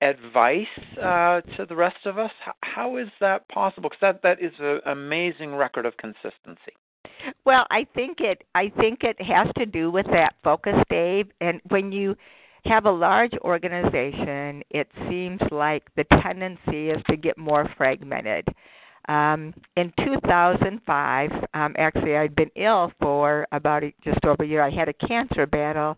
advice 0.01 0.67
uh, 1.01 1.41
to 1.57 1.65
the 1.67 1.75
rest 1.75 2.05
of 2.05 2.17
us? 2.17 2.31
How, 2.43 2.53
how 2.63 2.97
is 2.97 3.07
that 3.19 3.47
possible? 3.49 3.89
Because 3.89 4.01
that 4.01 4.21
that 4.23 4.43
is 4.43 4.53
an 4.59 4.79
amazing 4.85 5.55
record 5.55 5.85
of 5.85 5.95
consistency. 5.97 6.73
Well, 7.45 7.65
I 7.71 7.85
think 7.95 8.19
it 8.19 8.43
I 8.55 8.71
think 8.79 8.99
it 9.03 9.21
has 9.21 9.47
to 9.57 9.65
do 9.65 9.89
with 9.91 10.05
that 10.07 10.35
focus, 10.43 10.75
Dave. 10.89 11.27
And 11.41 11.61
when 11.69 11.91
you 11.91 12.15
have 12.65 12.86
a 12.86 12.91
large 12.91 13.34
organization, 13.41 14.63
it 14.70 14.88
seems 15.10 15.41
like 15.51 15.84
the 15.96 16.05
tendency 16.22 16.89
is 16.89 17.01
to 17.10 17.17
get 17.17 17.38
more 17.38 17.70
fragmented. 17.77 18.48
Um, 19.10 19.53
in 19.75 19.91
2005, 20.05 21.29
um, 21.53 21.75
actually, 21.77 22.15
I'd 22.15 22.36
been 22.36 22.51
ill 22.55 22.91
for 23.01 23.46
about 23.51 23.84
a, 23.84 23.93
just 24.03 24.24
over 24.24 24.43
a 24.43 24.48
year. 24.48 24.62
I 24.62 24.70
had 24.70 24.88
a 24.88 24.93
cancer 24.93 25.46
battle 25.46 25.98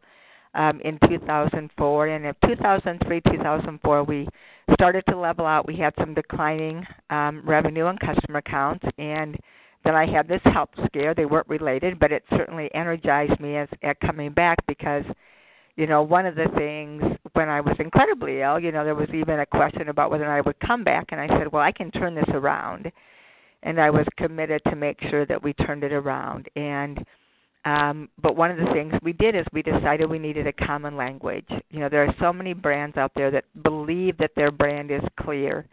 um, 0.55 0.81
in 0.84 0.98
2004, 1.07 2.07
and 2.07 2.25
in 2.25 2.34
2003, 2.48 3.22
2004, 3.22 4.03
we 4.03 4.27
started 4.74 5.03
to 5.10 5.17
level 5.17 5.45
out. 5.45 5.67
We 5.67 5.77
had 5.77 5.93
some 6.00 6.15
declining 6.15 6.84
um, 7.12 7.43
revenue 7.45 7.88
and 7.88 8.00
customer 8.00 8.41
counts, 8.41 8.86
and 8.98 9.38
then 9.84 9.93
I 9.93 10.12
had 10.12 10.27
this 10.27 10.41
health 10.45 10.69
scare. 10.88 11.13
They 11.13 11.25
weren't 11.25 11.48
related, 11.48 12.00
but 12.00 12.12
it 12.12 12.24
certainly 12.31 12.74
energized 12.74 13.39
me 13.39 13.57
as 13.57 13.69
at 13.84 14.00
coming 14.00 14.31
back 14.31 14.57
because 14.67 15.03
you 15.75 15.88
know, 15.88 16.01
one 16.01 16.25
of 16.25 16.36
the 16.36 16.48
things 16.55 17.03
when 17.34 17.50
I 17.50 17.60
was 17.60 17.75
incredibly 17.79 18.41
ill, 18.41 18.60
you 18.60 18.72
know, 18.72 18.86
there 18.86 18.96
was 18.96 19.10
even 19.13 19.41
a 19.41 19.46
question 19.46 19.89
about 19.89 20.10
whether 20.10 20.32
I 20.32 20.41
would 20.41 20.60
come 20.60 20.84
back, 20.84 21.08
and 21.10 21.20
I 21.20 21.27
said, 21.27 21.51
well, 21.51 21.62
I 21.62 21.72
can 21.72 21.91
turn 21.91 22.15
this 22.15 22.29
around, 22.29 22.91
and 23.63 23.79
I 23.79 23.89
was 23.89 24.05
committed 24.17 24.62
to 24.70 24.75
make 24.75 25.00
sure 25.10 25.25
that 25.25 25.44
we 25.44 25.53
turned 25.53 25.84
it 25.84 25.91
around. 25.91 26.48
And 26.55 27.05
um, 27.65 28.10
but 28.22 28.36
one 28.36 28.51
of 28.51 28.58
the 28.58 28.72
things 28.74 28.94
we 29.01 29.13
did 29.13 29.36
is 29.36 29.44
we 29.51 29.63
decided 29.63 30.08
we 30.08 30.20
needed 30.20 30.46
a 30.46 30.53
common 30.53 30.96
language. 30.96 31.50
You 31.72 31.79
know, 31.79 31.89
there 31.89 32.05
are 32.05 32.15
so 32.20 32.32
many 32.32 32.53
brands 32.53 32.96
out 32.96 33.12
there 33.15 33.32
that 33.32 33.46
believe 33.63 34.17
that 34.20 34.32
their 34.36 34.51
brand 34.51 34.91
is 34.91 35.01
clear. 35.20 35.65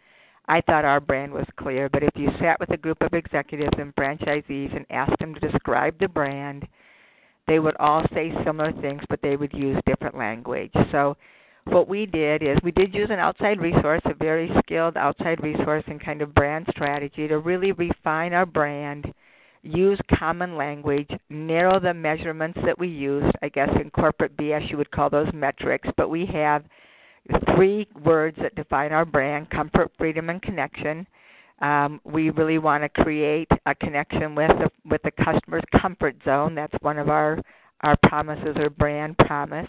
I 0.48 0.62
thought 0.62 0.86
our 0.86 1.00
brand 1.00 1.32
was 1.32 1.46
clear, 1.58 1.90
but 1.90 2.02
if 2.02 2.10
you 2.16 2.30
sat 2.40 2.58
with 2.58 2.70
a 2.70 2.78
group 2.78 2.96
of 3.02 3.12
executives 3.12 3.76
and 3.78 3.94
franchisees 3.94 4.74
and 4.74 4.86
asked 4.88 5.18
them 5.20 5.34
to 5.34 5.50
describe 5.50 5.98
the 6.00 6.08
brand, 6.08 6.66
they 7.46 7.58
would 7.58 7.76
all 7.78 8.04
say 8.14 8.32
similar 8.44 8.72
things, 8.80 9.02
but 9.08 9.20
they 9.22 9.36
would 9.36 9.52
use 9.52 9.78
different 9.86 10.16
language. 10.16 10.72
So 10.90 11.16
what 11.64 11.88
we 11.88 12.06
did 12.06 12.42
is 12.42 12.56
we 12.62 12.72
did 12.72 12.94
use 12.94 13.08
an 13.10 13.18
outside 13.18 13.60
resource, 13.60 14.00
a 14.04 14.14
very 14.14 14.50
skilled 14.58 14.96
outside 14.96 15.42
resource 15.42 15.84
and 15.86 16.02
kind 16.02 16.22
of 16.22 16.34
brand 16.34 16.66
strategy 16.70 17.28
to 17.28 17.38
really 17.38 17.72
refine 17.72 18.32
our 18.32 18.46
brand, 18.46 19.12
use 19.62 20.00
common 20.18 20.56
language, 20.56 21.08
narrow 21.30 21.78
the 21.78 21.94
measurements 21.94 22.58
that 22.64 22.78
we 22.78 22.88
used. 22.88 23.34
I 23.42 23.48
guess 23.48 23.70
in 23.80 23.90
corporate 23.90 24.36
BS 24.36 24.70
you 24.70 24.76
would 24.76 24.90
call 24.90 25.10
those 25.10 25.32
metrics, 25.32 25.88
but 25.96 26.10
we 26.10 26.26
have 26.32 26.64
three 27.54 27.86
words 28.04 28.36
that 28.42 28.56
define 28.56 28.92
our 28.92 29.04
brand 29.04 29.48
comfort, 29.50 29.92
freedom, 29.96 30.30
and 30.30 30.42
connection. 30.42 31.06
Um, 31.62 32.00
we 32.04 32.30
really 32.30 32.58
want 32.58 32.82
to 32.82 33.02
create 33.02 33.48
a 33.66 33.74
connection 33.74 34.34
with 34.34 34.50
the, 34.50 34.68
with 34.88 35.00
the 35.02 35.12
customer's 35.12 35.62
comfort 35.80 36.16
zone. 36.24 36.54
That's 36.54 36.74
one 36.80 36.98
of 36.98 37.08
our 37.08 37.40
our 37.82 37.96
promises 38.04 38.56
or 38.56 38.70
brand 38.70 39.16
promise. 39.18 39.68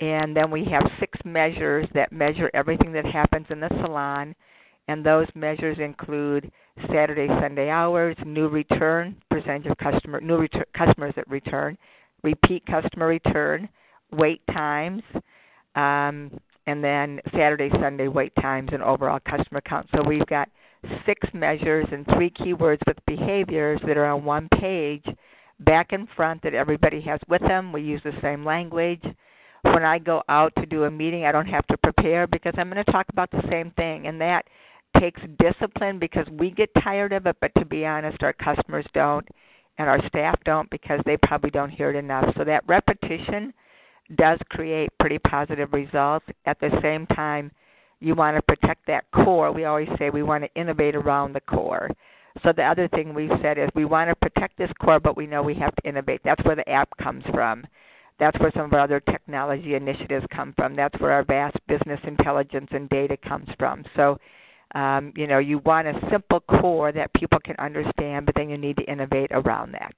And 0.00 0.36
then 0.36 0.50
we 0.50 0.64
have 0.64 0.82
six 1.00 1.18
measures 1.24 1.86
that 1.94 2.12
measure 2.12 2.50
everything 2.54 2.92
that 2.92 3.06
happens 3.06 3.46
in 3.50 3.60
the 3.60 3.68
salon. 3.84 4.34
And 4.88 5.04
those 5.04 5.26
measures 5.34 5.78
include 5.80 6.50
Saturday, 6.88 7.28
Sunday 7.40 7.70
hours, 7.70 8.16
new 8.24 8.48
return, 8.48 9.16
percentage 9.30 9.70
of 9.70 9.78
customer 9.78 10.20
new 10.20 10.46
customers 10.76 11.12
that 11.16 11.28
return, 11.28 11.78
repeat 12.22 12.64
customer 12.66 13.06
return, 13.06 13.68
wait 14.12 14.42
times, 14.52 15.02
um, 15.74 16.30
and 16.66 16.82
then 16.82 17.20
Saturday, 17.32 17.70
Sunday 17.80 18.08
wait 18.08 18.32
times, 18.40 18.70
and 18.72 18.82
overall 18.82 19.20
customer 19.20 19.60
count. 19.60 19.88
So 19.94 20.02
we've 20.02 20.26
got 20.26 20.48
six 21.04 21.26
measures 21.32 21.86
and 21.92 22.06
three 22.14 22.30
keywords 22.30 22.80
with 22.86 22.96
behaviors 23.06 23.80
that 23.86 23.96
are 23.96 24.06
on 24.06 24.24
one 24.24 24.48
page 24.60 25.04
back 25.60 25.92
and 25.92 26.08
front 26.16 26.42
that 26.42 26.54
everybody 26.54 27.00
has 27.00 27.20
with 27.28 27.42
them. 27.42 27.72
We 27.72 27.82
use 27.82 28.00
the 28.04 28.18
same 28.22 28.44
language. 28.44 29.02
When 29.62 29.84
I 29.84 29.98
go 29.98 30.22
out 30.28 30.52
to 30.58 30.66
do 30.66 30.84
a 30.84 30.90
meeting, 30.90 31.24
I 31.24 31.32
don't 31.32 31.46
have 31.46 31.66
to 31.68 31.76
prepare 31.78 32.26
because 32.26 32.54
I'm 32.56 32.70
going 32.70 32.84
to 32.84 32.92
talk 32.92 33.06
about 33.10 33.30
the 33.30 33.42
same 33.50 33.72
thing. 33.72 34.06
And 34.06 34.20
that 34.20 34.44
takes 35.00 35.20
discipline 35.38 35.98
because 35.98 36.26
we 36.30 36.50
get 36.50 36.70
tired 36.82 37.12
of 37.12 37.26
it, 37.26 37.36
but 37.40 37.52
to 37.58 37.64
be 37.64 37.84
honest, 37.84 38.22
our 38.22 38.32
customers 38.32 38.86
don't 38.94 39.26
and 39.78 39.88
our 39.88 40.06
staff 40.08 40.38
don't 40.44 40.70
because 40.70 41.00
they 41.04 41.16
probably 41.18 41.50
don't 41.50 41.70
hear 41.70 41.90
it 41.90 41.96
enough. 41.96 42.24
So 42.36 42.44
that 42.44 42.64
repetition 42.66 43.52
does 44.16 44.38
create 44.50 44.90
pretty 45.00 45.18
positive 45.18 45.72
results. 45.72 46.26
At 46.46 46.60
the 46.60 46.70
same 46.82 47.06
time, 47.08 47.50
you 48.00 48.14
want 48.14 48.36
to 48.36 48.42
protect 48.42 48.86
that 48.86 49.04
core. 49.12 49.52
We 49.52 49.64
always 49.64 49.88
say 49.98 50.10
we 50.10 50.22
want 50.22 50.44
to 50.44 50.60
innovate 50.60 50.94
around 50.94 51.32
the 51.32 51.40
core. 51.40 51.90
So 52.42 52.52
the 52.52 52.64
other 52.64 52.88
thing 52.88 53.14
we've 53.14 53.30
said 53.40 53.58
is 53.58 53.68
we 53.74 53.86
want 53.86 54.10
to 54.10 54.16
protect 54.16 54.58
this 54.58 54.70
core, 54.80 55.00
but 55.00 55.16
we 55.16 55.26
know 55.26 55.42
we 55.42 55.54
have 55.54 55.74
to 55.76 55.88
innovate. 55.88 56.20
That's 56.24 56.44
where 56.44 56.56
the 56.56 56.68
app 56.68 56.88
comes 56.98 57.24
from. 57.32 57.64
That's 58.18 58.38
where 58.40 58.52
some 58.54 58.66
of 58.66 58.72
our 58.72 58.80
other 58.80 59.00
technology 59.00 59.74
initiatives 59.74 60.26
come 60.34 60.52
from. 60.56 60.74
That's 60.74 60.98
where 61.00 61.12
our 61.12 61.24
vast 61.24 61.56
business 61.68 62.00
intelligence 62.04 62.68
and 62.72 62.88
data 62.88 63.16
comes 63.16 63.48
from. 63.58 63.84
So, 63.94 64.18
um, 64.74 65.12
you 65.16 65.26
know, 65.26 65.38
you 65.38 65.58
want 65.58 65.86
a 65.86 66.08
simple 66.10 66.40
core 66.40 66.92
that 66.92 67.12
people 67.14 67.38
can 67.44 67.56
understand, 67.58 68.26
but 68.26 68.34
then 68.34 68.48
you 68.48 68.58
need 68.58 68.76
to 68.78 68.90
innovate 68.90 69.30
around 69.32 69.72
that. 69.72 69.94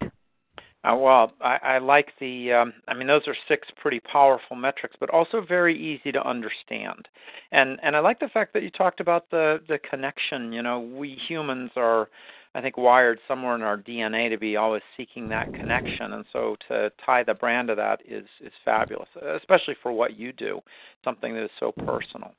Uh, 0.85 0.95
well, 0.97 1.33
I, 1.41 1.59
I 1.63 1.79
like 1.79 2.13
the. 2.21 2.53
Um, 2.53 2.73
I 2.87 2.95
mean, 2.95 3.09
those 3.09 3.27
are 3.27 3.37
six 3.49 3.67
pretty 3.81 4.01
powerful 4.01 4.57
metrics, 4.57 4.97
but 5.01 5.11
also 5.11 5.41
very 5.47 5.77
easy 5.77 6.13
to 6.13 6.27
understand. 6.27 7.09
And 7.51 7.81
and 7.83 7.97
I 7.97 7.99
like 8.01 8.21
the 8.21 8.29
fact 8.29 8.53
that 8.55 8.63
you 8.63 8.71
talked 8.71 9.01
about 9.01 9.29
the 9.31 9.61
the 9.69 9.79
connection. 9.79 10.53
You 10.53 10.63
know, 10.63 10.79
we 10.81 11.19
humans 11.29 11.73
are, 11.77 12.09
I 12.55 12.61
think, 12.61 12.77
wired 12.77 13.19
somewhere 13.27 13.57
in 13.57 13.63
our 13.63 13.77
DNA 13.77 14.31
to 14.31 14.39
be 14.39 14.57
always 14.57 14.83
seeking 14.97 15.29
that 15.31 15.53
connection, 15.53 16.13
and 16.13 16.25
so 16.33 16.57
to 16.69 16.93
tie 17.05 17.25
the 17.25 17.35
brand 17.35 17.69
to 17.69 17.75
that 17.75 18.01
is 18.09 18.27
is 18.41 18.53
fabulous, 18.65 19.09
especially 19.37 19.75
for 19.83 19.91
what 19.93 20.17
you 20.17 20.33
do, 20.33 20.61
something 21.05 21.35
that 21.35 21.45
is 21.45 21.51
so 21.59 21.73
personal. 21.73 22.33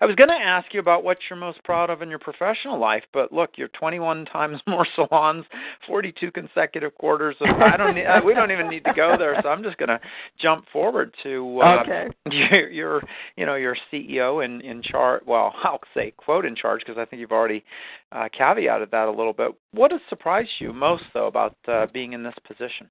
I 0.00 0.06
was 0.06 0.16
going 0.16 0.28
to 0.28 0.34
ask 0.34 0.72
you 0.72 0.80
about 0.80 1.04
what 1.04 1.18
you're 1.28 1.38
most 1.38 1.62
proud 1.64 1.90
of 1.90 2.02
in 2.02 2.08
your 2.08 2.18
professional 2.18 2.78
life, 2.78 3.04
but 3.12 3.32
look, 3.32 3.50
you're 3.56 3.68
21 3.68 4.24
times 4.32 4.60
more 4.66 4.86
salons, 4.96 5.44
42 5.86 6.30
consecutive 6.32 6.94
quarters. 6.96 7.36
Of, 7.40 7.48
I 7.60 7.76
don't. 7.76 7.94
Need, 7.94 8.06
we 8.24 8.34
don't 8.34 8.50
even 8.50 8.68
need 8.68 8.84
to 8.84 8.92
go 8.94 9.16
there. 9.18 9.38
So 9.42 9.48
I'm 9.48 9.62
just 9.62 9.76
going 9.76 9.88
to 9.88 10.00
jump 10.40 10.66
forward 10.72 11.14
to 11.22 11.60
uh, 11.62 11.82
okay. 11.82 12.08
your, 12.30 12.70
your, 12.70 13.02
you 13.36 13.46
know, 13.46 13.54
your 13.54 13.76
CEO 13.92 14.44
in 14.44 14.60
in 14.62 14.82
charge. 14.82 15.22
Well, 15.26 15.54
I'll 15.64 15.80
say 15.94 16.12
quote 16.16 16.44
in 16.44 16.56
charge 16.56 16.82
because 16.84 16.98
I 16.98 17.04
think 17.04 17.20
you've 17.20 17.32
already 17.32 17.64
uh, 18.12 18.28
caveated 18.38 18.90
that 18.90 19.08
a 19.08 19.10
little 19.10 19.32
bit. 19.32 19.52
What 19.72 19.92
has 19.92 20.00
surprised 20.08 20.50
you 20.58 20.72
most 20.72 21.04
though 21.14 21.26
about 21.26 21.56
uh, 21.68 21.86
being 21.92 22.12
in 22.12 22.22
this 22.22 22.34
position? 22.46 22.88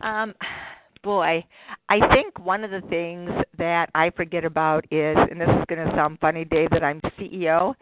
Um 0.00 0.34
boy, 1.02 1.44
I 1.88 2.14
think 2.14 2.38
one 2.38 2.64
of 2.64 2.70
the 2.70 2.82
things 2.88 3.30
that 3.56 3.90
I 3.94 4.10
forget 4.10 4.44
about 4.44 4.84
is, 4.90 5.16
and 5.30 5.40
this 5.40 5.48
is 5.48 5.64
going 5.68 5.86
to 5.86 5.92
sound 5.96 6.18
funny, 6.20 6.44
Dave, 6.44 6.70
that 6.70 6.84
I'm 6.84 7.00
CEO. 7.18 7.74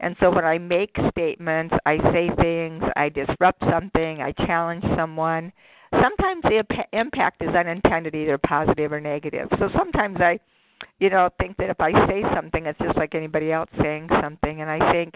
And 0.00 0.16
so 0.20 0.30
when 0.30 0.44
I 0.44 0.58
make 0.58 0.94
statements, 1.10 1.74
I 1.86 1.98
say 2.12 2.28
things, 2.40 2.82
I 2.96 3.08
disrupt 3.08 3.62
something, 3.70 4.20
I 4.20 4.32
challenge 4.46 4.84
someone. 4.96 5.52
Sometimes 5.92 6.42
the 6.42 6.64
impact 6.92 7.42
is 7.42 7.54
unintended, 7.54 8.14
either 8.14 8.38
positive 8.38 8.92
or 8.92 9.00
negative. 9.00 9.48
So 9.58 9.68
sometimes 9.76 10.16
I, 10.20 10.40
you 10.98 11.10
know, 11.10 11.30
think 11.40 11.56
that 11.58 11.70
if 11.70 11.80
I 11.80 11.92
say 12.08 12.22
something, 12.34 12.66
it's 12.66 12.78
just 12.80 12.96
like 12.96 13.14
anybody 13.14 13.52
else 13.52 13.70
saying 13.80 14.08
something. 14.20 14.60
And 14.60 14.68
I 14.68 14.92
think 14.92 15.14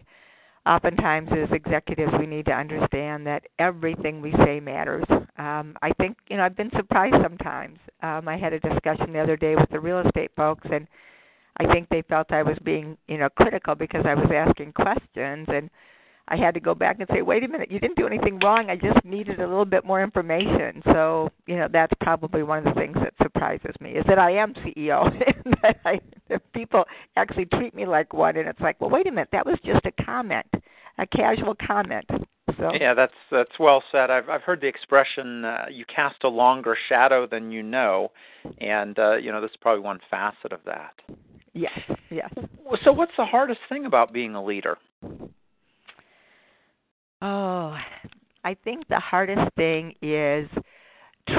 oftentimes 0.68 1.28
as 1.32 1.48
executives 1.52 2.12
we 2.18 2.26
need 2.26 2.44
to 2.46 2.52
understand 2.52 3.26
that 3.26 3.44
everything 3.58 4.20
we 4.20 4.32
say 4.44 4.60
matters. 4.60 5.04
Um, 5.38 5.76
I 5.82 5.90
think 5.98 6.16
you 6.28 6.36
know 6.36 6.44
I've 6.44 6.56
been 6.56 6.70
surprised 6.76 7.16
sometimes. 7.22 7.78
Um, 8.02 8.28
I 8.28 8.36
had 8.36 8.52
a 8.52 8.60
discussion 8.60 9.12
the 9.12 9.20
other 9.20 9.36
day 9.36 9.56
with 9.56 9.70
the 9.70 9.80
real 9.80 10.00
estate 10.00 10.30
folks, 10.36 10.66
and 10.70 10.86
I 11.58 11.72
think 11.72 11.88
they 11.88 12.02
felt 12.02 12.30
I 12.30 12.42
was 12.42 12.58
being 12.64 12.96
you 13.08 13.18
know 13.18 13.28
critical 13.30 13.74
because 13.74 14.04
I 14.06 14.14
was 14.14 14.30
asking 14.32 14.72
questions, 14.72 15.46
and 15.48 15.70
I 16.28 16.36
had 16.36 16.54
to 16.54 16.60
go 16.60 16.74
back 16.74 16.98
and 16.98 17.08
say, 17.12 17.22
wait 17.22 17.42
a 17.42 17.48
minute, 17.48 17.70
you 17.70 17.80
didn't 17.80 17.96
do 17.96 18.06
anything 18.06 18.38
wrong. 18.40 18.70
I 18.70 18.76
just 18.76 19.04
needed 19.04 19.40
a 19.40 19.46
little 19.46 19.64
bit 19.64 19.84
more 19.84 20.02
information. 20.02 20.82
So, 20.92 21.30
you 21.46 21.56
know, 21.56 21.68
that's 21.70 21.92
probably 22.00 22.42
one 22.42 22.58
of 22.58 22.64
the 22.64 22.80
things 22.80 22.96
that 23.02 23.14
surprises 23.22 23.74
me 23.80 23.92
is 23.92 24.04
that 24.06 24.18
I 24.18 24.32
am 24.32 24.54
CEO 24.54 25.04
and 25.44 25.56
that 25.62 25.78
I 25.84 26.00
that 26.28 26.52
people 26.52 26.84
actually 27.16 27.46
treat 27.46 27.74
me 27.74 27.86
like 27.86 28.12
one 28.12 28.36
and 28.36 28.48
it's 28.48 28.60
like, 28.60 28.80
well, 28.80 28.90
wait 28.90 29.06
a 29.06 29.10
minute, 29.10 29.28
that 29.32 29.46
was 29.46 29.58
just 29.64 29.84
a 29.86 30.04
comment, 30.04 30.46
a 30.98 31.06
casual 31.06 31.54
comment. 31.66 32.06
So 32.58 32.72
Yeah, 32.78 32.94
that's 32.94 33.12
that's 33.30 33.58
well 33.58 33.82
said. 33.92 34.10
I've 34.10 34.28
I've 34.28 34.42
heard 34.42 34.60
the 34.60 34.66
expression 34.66 35.44
uh, 35.44 35.66
you 35.70 35.84
cast 35.84 36.24
a 36.24 36.28
longer 36.28 36.76
shadow 36.88 37.26
than 37.26 37.50
you 37.50 37.62
know 37.62 38.10
and 38.60 38.98
uh, 38.98 39.16
you 39.16 39.32
know, 39.32 39.40
this 39.40 39.50
is 39.50 39.56
probably 39.60 39.82
one 39.82 40.00
facet 40.10 40.52
of 40.52 40.60
that. 40.66 40.94
Yes, 41.54 41.78
yes. 42.10 42.32
So 42.84 42.92
what's 42.92 43.12
the 43.16 43.24
hardest 43.24 43.60
thing 43.68 43.86
about 43.86 44.12
being 44.12 44.34
a 44.34 44.44
leader? 44.44 44.78
Oh, 47.20 47.76
I 48.44 48.54
think 48.64 48.86
the 48.88 49.00
hardest 49.00 49.52
thing 49.56 49.94
is 50.02 50.48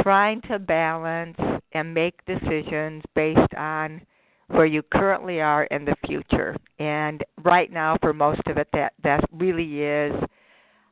trying 0.04 0.42
to 0.50 0.60
balance 0.60 1.38
and 1.74 1.94
make 1.94 2.26
decisions 2.26 3.04
based 3.16 3.54
on 3.58 4.02
where 4.48 4.66
you 4.66 4.82
currently 4.94 5.42
are 5.42 5.64
in 5.66 5.86
the 5.86 5.96
future. 6.06 6.56
And 6.80 7.24
right 7.44 7.72
now 7.72 7.98
for 8.02 8.14
most 8.14 8.42
of 8.48 8.58
it 8.58 8.68
that 8.74 8.94
that 9.04 9.24
really 9.32 9.82
is 9.82 10.14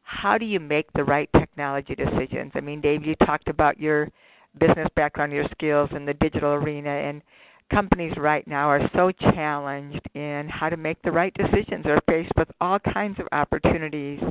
how 0.03 0.38
do 0.38 0.46
you 0.46 0.60
make 0.60 0.91
the 0.94 1.03
right 1.03 1.29
technology 1.38 1.94
decisions? 1.94 2.53
I 2.56 2.62
mean, 2.62 2.79
Dave, 2.79 3.06
you 3.06 3.15
talked 3.25 3.50
about 3.50 3.79
your 3.79 4.10
business 4.58 4.88
background, 4.96 5.34
your 5.34 5.48
skills 5.51 5.89
in 5.94 6.06
the 6.06 6.13
digital 6.13 6.53
arena 6.53 6.89
and 6.89 7.22
companies 7.70 8.13
right 8.15 8.48
now 8.48 8.70
are 8.70 8.89
so 8.96 9.12
challenged 9.12 10.00
in 10.13 10.48
how 10.50 10.70
to 10.70 10.77
make 10.77 11.01
the 11.01 11.12
right 11.12 11.34
decisions. 11.34 11.84
They're 11.84 12.00
faced 12.08 12.32
with 12.38 12.48
all 12.62 12.79
kinds 12.79 13.20
of 13.20 13.27
opportunities 13.34 14.22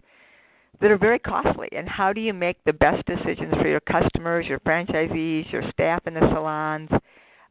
that 0.81 0.91
are 0.91 0.99
very 0.99 1.19
costly. 1.19 1.69
And 1.73 1.89
how 1.89 2.13
do 2.13 2.21
you 2.21 2.35
make 2.35 2.63
the 2.65 2.73
best 2.73 3.05
decisions 3.07 3.55
for 3.55 3.69
your 3.69 3.81
customers, 3.81 4.47
your 4.47 4.61
franchisees, 4.61 5.51
your 5.53 5.63
staff 5.71 6.07
in 6.07 6.15
the 6.15 6.21
salons? 6.33 6.91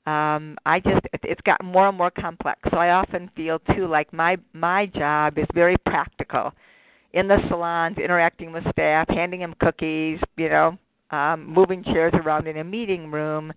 Um, 0.06 0.56
I 0.66 0.80
just 0.80 1.02
it's 1.24 1.42
gotten 1.42 1.66
more 1.68 1.88
and 1.88 1.98
more 1.98 2.12
complex. 2.12 2.60
So 2.72 2.78
I 2.78 2.92
often 2.92 3.30
feel 3.36 3.60
too 3.76 3.88
like 3.88 4.14
my 4.14 4.38
my 4.54 4.86
job 4.86 5.40
is 5.40 5.48
very 5.54 5.78
practical 5.86 6.54
in 7.14 7.28
the 7.28 7.38
salons, 7.50 7.98
interacting 7.98 8.52
with 8.52 8.64
staff, 8.72 9.08
handing 9.10 9.40
them 9.40 9.56
cookies, 9.60 10.20
you 10.38 10.50
know, 10.50 10.78
um, 11.12 11.48
moving 11.48 11.84
chairs 11.84 12.14
around 12.14 12.48
in 12.48 12.58
a 12.58 12.64
meeting 12.64 13.10
room 13.10 13.52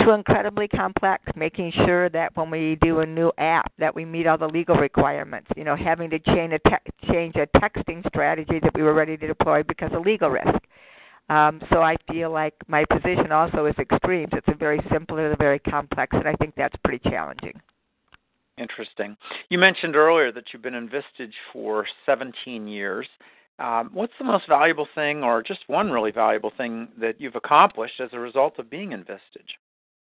to 0.00 0.12
incredibly 0.12 0.68
complex, 0.68 1.24
making 1.36 1.72
sure 1.84 2.08
that 2.10 2.36
when 2.36 2.50
we 2.50 2.76
do 2.80 3.00
a 3.00 3.06
new 3.06 3.32
app 3.38 3.72
that 3.78 3.94
we 3.94 4.04
meet 4.04 4.26
all 4.26 4.38
the 4.38 4.46
legal 4.46 4.76
requirements. 4.76 5.48
You 5.56 5.64
know, 5.64 5.76
having 5.76 6.10
to 6.10 6.18
change 6.18 6.52
a 6.52 6.58
te- 6.68 7.08
change 7.12 7.36
a 7.36 7.46
texting 7.58 8.06
strategy 8.08 8.60
that 8.62 8.72
we 8.74 8.82
were 8.82 8.94
ready 8.94 9.16
to 9.16 9.26
deploy 9.26 9.62
because 9.62 9.90
of 9.92 10.04
legal 10.04 10.30
risk. 10.30 10.58
Um, 11.28 11.60
so 11.70 11.82
I 11.82 11.96
feel 12.10 12.30
like 12.30 12.54
my 12.68 12.84
position 12.86 13.32
also 13.32 13.66
is 13.66 13.74
extremes. 13.78 14.30
It's 14.32 14.48
a 14.48 14.54
very 14.54 14.80
simple 14.90 15.18
and 15.18 15.32
a 15.32 15.36
very 15.36 15.58
complex, 15.58 16.16
and 16.16 16.26
I 16.26 16.34
think 16.34 16.54
that's 16.56 16.74
pretty 16.82 17.06
challenging. 17.10 17.60
Interesting. 18.56 19.16
You 19.50 19.58
mentioned 19.58 19.94
earlier 19.94 20.32
that 20.32 20.44
you've 20.52 20.62
been 20.62 20.74
in 20.74 20.88
Vistage 20.88 21.34
for 21.52 21.86
17 22.06 22.66
years. 22.66 23.06
Um, 23.58 23.90
what's 23.92 24.12
the 24.18 24.24
most 24.24 24.48
valuable 24.48 24.88
thing, 24.94 25.22
or 25.22 25.42
just 25.42 25.60
one 25.66 25.90
really 25.90 26.12
valuable 26.12 26.52
thing, 26.56 26.88
that 26.98 27.20
you've 27.20 27.36
accomplished 27.36 28.00
as 28.00 28.10
a 28.12 28.18
result 28.18 28.58
of 28.58 28.70
being 28.70 28.92
in 28.92 29.04
Vistage? 29.04 29.58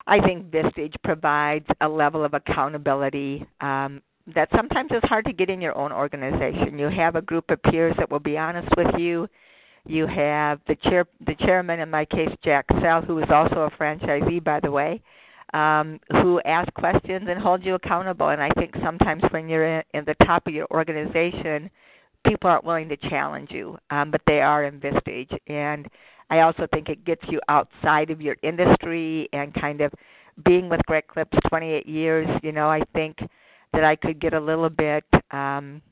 I 0.07 0.21
think 0.21 0.51
Vistage 0.51 0.95
provides 1.05 1.67
a 1.81 1.89
level 1.89 2.25
of 2.25 2.35
accountability 2.35 3.47
um, 3.61 4.03
that 4.35 4.49
sometimes 4.55 4.91
is 4.91 5.03
hard 5.05 5.25
to 5.27 5.33
get 5.33 5.51
in 5.51 5.61
your 5.61 5.77
own 5.77 5.93
organization. 5.93 6.79
You 6.79 6.89
have 6.89 7.17
a 7.17 7.23
group 7.23 7.51
of 7.51 7.63
peers 7.63 7.95
that 7.99 8.11
will 8.11 8.21
be 8.21 8.39
honest 8.39 8.69
with 8.77 8.95
you. 8.99 9.29
You 9.87 10.07
have 10.07 10.61
the 10.69 10.77
chair, 10.77 11.07
the 11.27 11.35
chairman, 11.41 11.81
in 11.81 11.91
my 11.91 12.05
case, 12.05 12.31
Jack 12.45 12.67
Sell, 12.81 13.03
who 13.03 13.19
is 13.19 13.29
also 13.31 13.63
a 13.63 13.71
franchisee, 13.71 14.43
by 14.43 14.61
the 14.61 14.71
way, 14.71 15.03
um, 15.55 15.99
who 16.11 16.41
ask 16.45 16.73
questions 16.75 17.27
and 17.29 17.41
hold 17.41 17.65
you 17.65 17.75
accountable. 17.75 18.29
And 18.29 18.41
I 18.41 18.51
think 18.51 18.75
sometimes 18.83 19.23
when 19.31 19.49
you're 19.49 19.79
in, 19.79 19.83
in 19.95 20.05
the 20.05 20.15
top 20.25 20.47
of 20.47 20.55
your 20.55 20.69
organization, 20.71 21.69
people 22.25 22.49
aren't 22.49 22.65
willing 22.65 22.89
to 22.91 22.97
challenge 22.97 23.51
you, 23.51 23.77
um, 23.91 24.13
but 24.13 24.21
they 24.27 24.41
are 24.41 24.65
in 24.65 24.79
Vistage. 24.79 25.37
And 25.49 25.89
I 26.33 26.41
also 26.41 26.67
think 26.73 26.89
it 26.89 27.05
gets 27.05 27.21
you 27.29 27.39
outside 27.51 28.09
of 28.09 28.23
your 28.23 28.37
industry 28.43 29.29
and 29.35 29.53
kind 29.53 29.83
of 29.83 29.93
being 30.47 30.71
with 30.71 30.81
Great 30.87 31.07
Clips 31.07 31.37
28 31.51 31.87
years. 31.87 32.27
You 32.43 32.53
know, 32.53 32.71
I 32.71 32.81
think 32.95 33.19
that 33.75 33.85
I 33.85 33.97
could 33.97 34.19
get 34.19 34.33
a 34.33 34.41
little 34.41 34.71
bit 34.71 35.05
um, 35.31 35.83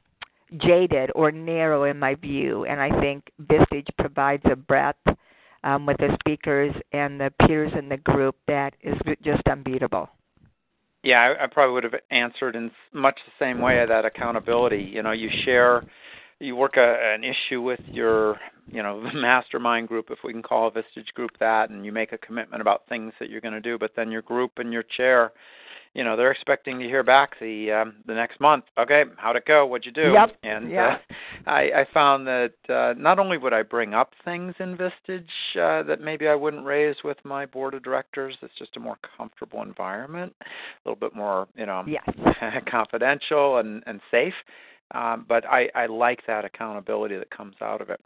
jaded 0.57 1.11
or 1.15 1.31
narrow 1.31 1.85
in 1.85 1.99
my 1.99 2.15
view, 2.15 2.65
and 2.65 2.81
I 2.81 2.89
think 3.01 3.25
Vistage 3.43 3.89
provides 3.99 4.43
a 4.51 4.57
breadth 4.57 4.97
um, 5.63 5.85
with 5.85 5.99
the 5.99 6.17
speakers 6.21 6.75
and 6.93 7.21
the 7.21 7.31
peers 7.47 7.73
in 7.79 7.91
the 7.91 7.99
group 7.99 8.35
that 8.49 8.73
is 8.81 8.97
just 9.23 9.43
unbeatable. 9.47 10.09
Yeah, 11.03 11.35
I, 11.39 11.45
I 11.45 11.47
probably 11.49 11.75
would 11.75 11.85
have 11.85 12.01
answered 12.11 12.57
in 12.57 12.71
much 12.95 13.19
the 13.27 13.45
same 13.45 13.61
way 13.61 13.85
that 13.87 14.07
accountability. 14.07 14.91
You 14.91 15.03
know, 15.03 15.13
you 15.13 15.29
share 15.45 15.85
you 16.41 16.57
work 16.57 16.77
a, 16.77 17.15
an 17.15 17.23
issue 17.23 17.63
with 17.63 17.81
your 17.87 18.37
you 18.67 18.83
know 18.83 19.01
mastermind 19.15 19.89
group 19.89 20.07
if 20.11 20.19
we 20.25 20.33
can 20.33 20.43
call 20.43 20.69
a 20.69 20.71
vistage 20.71 21.13
group 21.15 21.31
that 21.39 21.71
and 21.71 21.85
you 21.85 21.93
make 21.93 22.13
a 22.13 22.19
commitment 22.19 22.61
about 22.61 22.83
things 22.89 23.13
that 23.21 23.31
you're 23.31 23.41
going 23.41 23.55
to 23.55 23.61
do 23.61 23.79
but 23.79 23.93
then 23.95 24.11
your 24.11 24.23
group 24.23 24.53
and 24.57 24.73
your 24.73 24.83
chair 24.83 25.33
you 25.95 26.05
know 26.05 26.17
they're 26.17 26.31
expecting 26.31 26.79
to 26.79 26.85
hear 26.85 27.03
back 27.03 27.33
the 27.41 27.71
um 27.73 27.97
the 28.07 28.15
next 28.15 28.41
month 28.41 28.65
okay 28.79 29.05
how'd 29.17 29.37
it 29.37 29.45
go 29.45 29.67
what'd 29.67 29.85
you 29.85 29.93
do 29.93 30.13
yep. 30.13 30.37
and 30.43 30.71
yeah. 30.71 30.99
uh, 31.11 31.15
i 31.51 31.61
i 31.81 31.87
found 31.93 32.27
that 32.27 32.53
uh 32.69 32.95
not 32.97 33.19
only 33.19 33.37
would 33.37 33.53
i 33.53 33.63
bring 33.63 33.93
up 33.93 34.13
things 34.25 34.55
in 34.61 34.77
vistage 34.77 35.25
uh 35.57 35.83
that 35.83 36.01
maybe 36.01 36.29
i 36.29 36.35
wouldn't 36.35 36.65
raise 36.65 36.97
with 37.03 37.19
my 37.25 37.45
board 37.45 37.75
of 37.75 37.83
directors 37.83 38.37
it's 38.43 38.57
just 38.57 38.77
a 38.77 38.81
more 38.81 38.99
comfortable 39.17 39.63
environment 39.63 40.33
a 40.41 40.89
little 40.89 40.99
bit 40.99 41.15
more 41.15 41.49
you 41.57 41.67
know 41.67 41.83
yes. 41.87 42.09
confidential 42.71 43.59
and 43.59 43.83
and 43.87 44.01
safe 44.11 44.35
um, 44.93 45.25
but 45.29 45.45
I, 45.47 45.69
I 45.75 45.87
like 45.87 46.21
that 46.27 46.45
accountability 46.45 47.17
that 47.17 47.31
comes 47.31 47.55
out 47.61 47.81
of 47.81 47.91
it. 47.91 48.01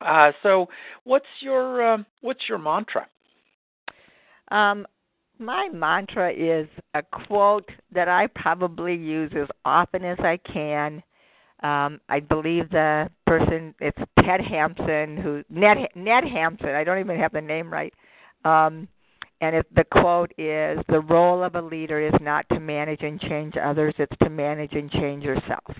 Uh, 0.00 0.32
so, 0.42 0.68
what's 1.04 1.26
your 1.40 1.94
uh, 1.94 1.98
what's 2.22 2.48
your 2.48 2.58
mantra? 2.58 3.06
Um, 4.50 4.86
my 5.38 5.68
mantra 5.72 6.32
is 6.32 6.68
a 6.94 7.02
quote 7.02 7.68
that 7.94 8.08
I 8.08 8.26
probably 8.34 8.94
use 8.94 9.32
as 9.40 9.48
often 9.64 10.04
as 10.04 10.18
I 10.20 10.38
can. 10.52 11.02
Um, 11.62 12.00
I 12.08 12.18
believe 12.20 12.70
the 12.70 13.08
person 13.26 13.74
it's 13.80 13.98
Ted 14.24 14.40
Hampson 14.40 15.16
who 15.16 15.44
Ned 15.48 15.88
Ned 15.94 16.24
Hampson. 16.24 16.70
I 16.70 16.84
don't 16.84 16.98
even 16.98 17.18
have 17.18 17.32
the 17.32 17.40
name 17.40 17.72
right. 17.72 17.94
Um, 18.44 18.88
and 19.42 19.56
it, 19.56 19.66
the 19.74 19.84
quote 19.84 20.32
is 20.38 20.78
the 20.88 21.00
role 21.00 21.42
of 21.42 21.56
a 21.56 21.60
leader 21.60 22.00
is 22.00 22.14
not 22.20 22.48
to 22.48 22.60
manage 22.60 23.02
and 23.02 23.20
change 23.20 23.54
others 23.62 23.92
it's 23.98 24.16
to 24.22 24.30
manage 24.30 24.72
and 24.72 24.90
change 24.90 25.24
yourself. 25.24 25.76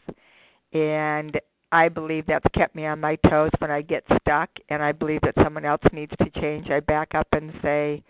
And 0.74 1.40
i 1.70 1.88
believe 1.88 2.26
that's 2.26 2.44
kept 2.54 2.74
me 2.74 2.84
on 2.84 3.00
my 3.00 3.16
toes 3.30 3.50
when 3.58 3.70
i 3.70 3.80
get 3.80 4.04
stuck 4.20 4.50
and 4.68 4.82
i 4.82 4.92
believe 4.92 5.20
that 5.22 5.34
someone 5.42 5.64
else 5.64 5.80
needs 5.92 6.12
to 6.18 6.40
change. 6.40 6.68
I 6.70 6.80
back 6.80 7.14
up 7.14 7.28
and 7.32 7.52
say 7.62 8.02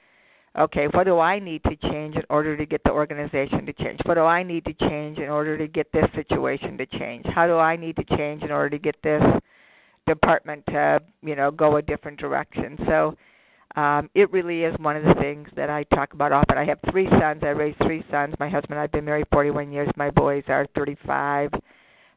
okay 0.59 0.87
what 0.93 1.05
do 1.05 1.19
i 1.19 1.39
need 1.39 1.63
to 1.65 1.77
change 1.89 2.17
in 2.17 2.25
order 2.31 2.57
to 2.57 2.67
get 2.67 2.83
the 2.85 2.91
organization 2.91 3.67
to 3.67 3.73
change? 3.75 4.01
What 4.05 4.15
do 4.15 4.23
i 4.23 4.43
need 4.43 4.65
to 4.65 4.75
change 4.89 5.19
in 5.19 5.29
order 5.29 5.59
to 5.59 5.69
get 5.69 5.93
this 5.93 6.07
situation 6.15 6.79
to 6.79 6.87
change? 6.87 7.27
How 7.27 7.47
do 7.47 7.59
i 7.59 7.77
need 7.77 7.97
to 7.97 8.17
change 8.17 8.43
in 8.43 8.51
order 8.51 8.71
to 8.71 8.79
get 8.79 8.97
this 9.03 9.23
department 10.07 10.65
to 10.69 11.01
you 11.23 11.37
know 11.37 11.51
go 11.51 11.77
a 11.77 11.83
different 11.83 12.19
direction? 12.19 12.79
So 12.87 13.17
um, 13.77 14.11
it 14.15 14.31
really 14.33 14.65
is 14.65 14.75
one 14.79 14.97
of 14.97 15.05
the 15.05 15.15
things 15.15 15.49
that 15.57 15.71
I 15.71 15.85
talk 15.85 16.13
about 16.13 16.33
often. 16.33 16.59
I 16.59 16.65
have 16.65 16.79
three 16.91 17.09
sons. 17.21 17.41
I 17.43 17.49
raised 17.49 17.79
three 17.79 18.05
sons. 18.11 18.35
My 18.39 18.49
husband 18.49 18.73
and 18.73 18.79
I 18.81 18.83
have 18.83 18.93
been 18.93 19.05
married 19.05 19.27
41 19.33 19.73
years. 19.73 19.89
My 19.97 20.11
boys 20.11 20.45
are 20.49 20.67
35, 20.75 21.51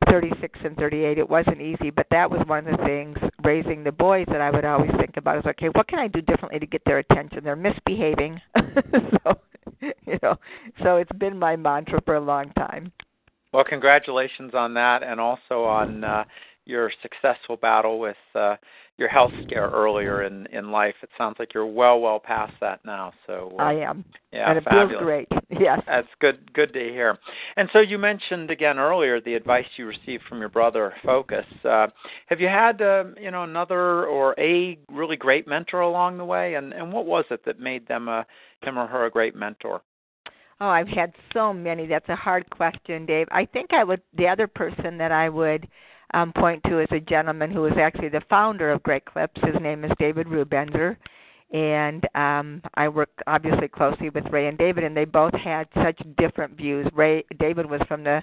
36, 0.09 0.59
and 0.65 0.75
38. 0.75 1.17
It 1.17 1.29
wasn't 1.29 1.61
easy, 1.61 1.91
but 1.91 2.07
that 2.11 2.29
was 2.29 2.41
one 2.47 2.67
of 2.67 2.77
the 2.77 2.83
things 2.83 3.17
raising 3.43 3.83
the 3.83 3.91
boys 3.91 4.25
that 4.29 4.41
I 4.41 4.51
would 4.51 4.65
always 4.65 4.91
think 4.97 5.17
about 5.17 5.37
is 5.37 5.45
okay, 5.45 5.69
what 5.69 5.87
can 5.87 5.99
I 5.99 6.07
do 6.07 6.21
differently 6.21 6.59
to 6.59 6.65
get 6.65 6.81
their 6.85 6.99
attention? 6.99 7.43
They're 7.43 7.55
misbehaving. 7.55 8.41
so, 8.55 9.39
you 9.81 10.19
know, 10.21 10.35
so 10.83 10.97
it's 10.97 11.11
been 11.17 11.39
my 11.39 11.55
mantra 11.55 12.01
for 12.05 12.15
a 12.15 12.21
long 12.21 12.51
time. 12.51 12.91
Well, 13.53 13.63
congratulations 13.63 14.53
on 14.53 14.73
that 14.73 15.03
and 15.03 15.21
also 15.21 15.63
on 15.63 16.03
uh 16.03 16.25
your 16.65 16.91
successful 17.01 17.57
battle 17.57 17.99
with 17.99 18.17
uh, 18.33 18.55
your 18.97 19.09
health 19.09 19.31
scare 19.45 19.69
earlier 19.69 20.23
in 20.23 20.47
in 20.47 20.71
life. 20.71 20.95
It 21.03 21.09
sounds 21.17 21.35
like 21.39 21.53
you're 21.53 21.65
well 21.65 21.99
well 21.99 22.19
past 22.19 22.53
that 22.61 22.79
now. 22.85 23.13
So 23.27 23.53
uh, 23.59 23.63
I 23.63 23.73
am. 23.73 24.05
Yeah, 24.31 24.49
and 24.49 24.57
it 24.57 24.63
fabulous. 24.63 24.89
feels 24.91 25.03
great. 25.03 25.27
Yes, 25.57 25.79
that's 25.87 26.07
good. 26.19 26.53
Good 26.53 26.73
to 26.73 26.79
hear. 26.79 27.17
And 27.55 27.69
so 27.71 27.79
you 27.79 27.97
mentioned 27.97 28.51
again 28.51 28.77
earlier 28.77 29.21
the 29.21 29.35
advice 29.35 29.65
you 29.77 29.85
received 29.85 30.23
from 30.27 30.39
your 30.39 30.49
brother 30.49 30.93
Focus. 31.05 31.45
Uh, 31.63 31.87
have 32.25 32.41
you 32.41 32.47
had 32.47 32.81
uh, 32.81 33.05
you 33.19 33.31
know 33.31 33.43
another 33.43 34.05
or 34.05 34.35
a 34.39 34.77
really 34.91 35.15
great 35.15 35.47
mentor 35.47 35.81
along 35.81 36.17
the 36.17 36.25
way? 36.25 36.55
And 36.55 36.73
and 36.73 36.91
what 36.91 37.05
was 37.05 37.25
it 37.29 37.45
that 37.45 37.59
made 37.59 37.87
them 37.87 38.07
a 38.07 38.25
him 38.63 38.77
or 38.77 38.87
her 38.87 39.05
a 39.05 39.11
great 39.11 39.35
mentor? 39.35 39.81
Oh, 40.61 40.69
I've 40.69 40.87
had 40.87 41.13
so 41.33 41.53
many. 41.53 41.85
That's 41.85 42.07
a 42.07 42.15
hard 42.15 42.49
question, 42.49 43.05
Dave. 43.05 43.27
I 43.31 43.45
think 43.45 43.73
I 43.73 43.83
would 43.83 44.01
the 44.17 44.27
other 44.27 44.47
person 44.47 44.97
that 44.97 45.11
I 45.11 45.29
would 45.29 45.67
um, 46.13 46.31
point 46.33 46.61
to 46.67 46.79
is 46.79 46.87
a 46.91 46.99
gentleman 46.99 47.51
who 47.51 47.65
is 47.65 47.73
actually 47.79 48.09
the 48.09 48.21
founder 48.29 48.71
of 48.71 48.83
Great 48.83 49.05
Clips. 49.05 49.39
His 49.43 49.55
name 49.61 49.83
is 49.83 49.91
David 49.99 50.27
Rubenzer. 50.27 50.97
And 51.53 52.05
um, 52.15 52.61
I 52.73 52.87
work 52.89 53.09
obviously 53.27 53.67
closely 53.67 54.09
with 54.09 54.25
Ray 54.31 54.47
and 54.47 54.57
David, 54.57 54.83
and 54.83 54.97
they 54.97 55.05
both 55.05 55.33
had 55.33 55.67
such 55.75 56.01
different 56.17 56.57
views. 56.57 56.87
Ray 56.93 57.23
David 57.39 57.69
was 57.69 57.81
from 57.87 58.03
the 58.03 58.21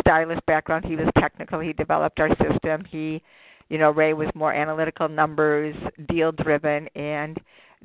stylist 0.00 0.44
background; 0.46 0.84
he 0.84 0.96
was 0.96 1.06
technical. 1.18 1.60
He 1.60 1.72
developed 1.72 2.18
our 2.18 2.30
system. 2.30 2.84
He, 2.90 3.22
you 3.68 3.78
know, 3.78 3.90
Ray 3.90 4.12
was 4.12 4.28
more 4.34 4.52
analytical, 4.52 5.08
numbers, 5.08 5.76
deal 6.08 6.32
driven, 6.32 6.88
and 6.96 7.38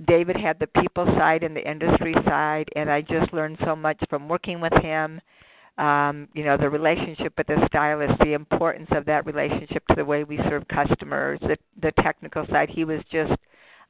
David 0.07 0.35
had 0.35 0.57
the 0.59 0.67
people 0.81 1.05
side 1.17 1.43
and 1.43 1.55
the 1.55 1.69
industry 1.69 2.15
side. 2.25 2.67
And 2.75 2.89
I 2.89 3.01
just 3.01 3.31
learned 3.31 3.59
so 3.63 3.75
much 3.75 4.01
from 4.09 4.27
working 4.27 4.59
with 4.59 4.73
him 4.81 5.21
um, 5.79 6.27
you 6.33 6.43
know, 6.43 6.57
the 6.57 6.69
relationship 6.69 7.33
with 7.37 7.47
the 7.47 7.65
stylist, 7.67 8.19
the 8.19 8.33
importance 8.33 8.89
of 8.91 9.05
that 9.05 9.25
relationship 9.25 9.87
to 9.87 9.95
the 9.95 10.03
way 10.03 10.25
we 10.25 10.37
serve 10.49 10.67
customers, 10.67 11.39
the 11.41 11.57
the 11.81 11.91
technical 12.03 12.45
side. 12.51 12.69
He 12.69 12.83
was 12.83 12.99
just 13.11 13.31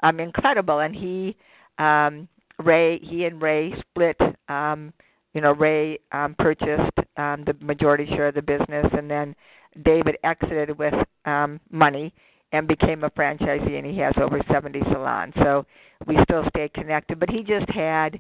um 0.02 0.20
incredible 0.20 0.80
and 0.80 0.96
he 0.96 1.36
um 1.80 2.28
Ray 2.60 3.00
he 3.00 3.26
and 3.26 3.42
Ray 3.42 3.74
split 3.82 4.18
um 4.48 4.94
you 5.34 5.42
know, 5.42 5.54
Ray 5.54 6.00
um 6.12 6.36
purchased 6.38 6.98
um 7.18 7.44
the 7.46 7.56
majority 7.60 8.06
share 8.06 8.28
of 8.28 8.36
the 8.36 8.42
business 8.44 8.86
and 8.94 9.10
then 9.10 9.36
David 9.84 10.18
exited 10.24 10.78
with 10.78 10.94
um 11.26 11.60
money 11.72 12.14
and 12.52 12.68
became 12.68 13.04
a 13.04 13.10
franchisee 13.12 13.78
and 13.78 13.86
he 13.86 13.98
has 13.98 14.14
over 14.22 14.40
70 14.52 14.80
salons. 14.92 15.34
So 15.42 15.66
we 16.06 16.18
still 16.24 16.44
stay 16.50 16.70
connected, 16.70 17.20
but 17.20 17.30
he 17.30 17.44
just 17.44 17.70
had 17.70 18.20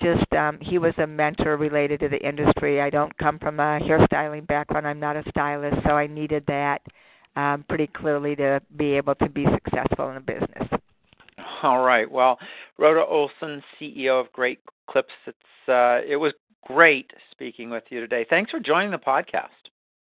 just 0.00 0.32
um 0.32 0.58
he 0.60 0.78
was 0.78 0.94
a 0.98 1.06
mentor 1.06 1.56
related 1.56 2.00
to 2.00 2.08
the 2.08 2.18
industry. 2.26 2.80
I 2.80 2.90
don't 2.90 3.16
come 3.18 3.38
from 3.38 3.60
a 3.60 3.80
hairstyling 3.80 4.46
background. 4.46 4.86
I'm 4.86 5.00
not 5.00 5.16
a 5.16 5.24
stylist, 5.30 5.76
so 5.84 5.90
I 5.90 6.06
needed 6.06 6.44
that 6.46 6.82
um 7.36 7.64
pretty 7.68 7.88
clearly 7.88 8.36
to 8.36 8.60
be 8.76 8.92
able 8.92 9.14
to 9.16 9.28
be 9.28 9.46
successful 9.52 10.10
in 10.10 10.16
a 10.16 10.20
business. 10.20 10.68
All 11.62 11.82
right. 11.82 12.10
Well, 12.10 12.38
Rhoda 12.78 13.04
Olsen, 13.04 13.62
CEO 13.80 14.20
of 14.20 14.30
Great 14.32 14.60
Clips. 14.88 15.12
It's 15.26 15.68
uh 15.68 16.00
it 16.06 16.16
was 16.16 16.32
great 16.66 17.10
speaking 17.30 17.70
with 17.70 17.84
you 17.90 18.00
today. 18.00 18.26
Thanks 18.28 18.50
for 18.50 18.60
joining 18.60 18.90
the 18.90 18.98
podcast. 18.98 19.48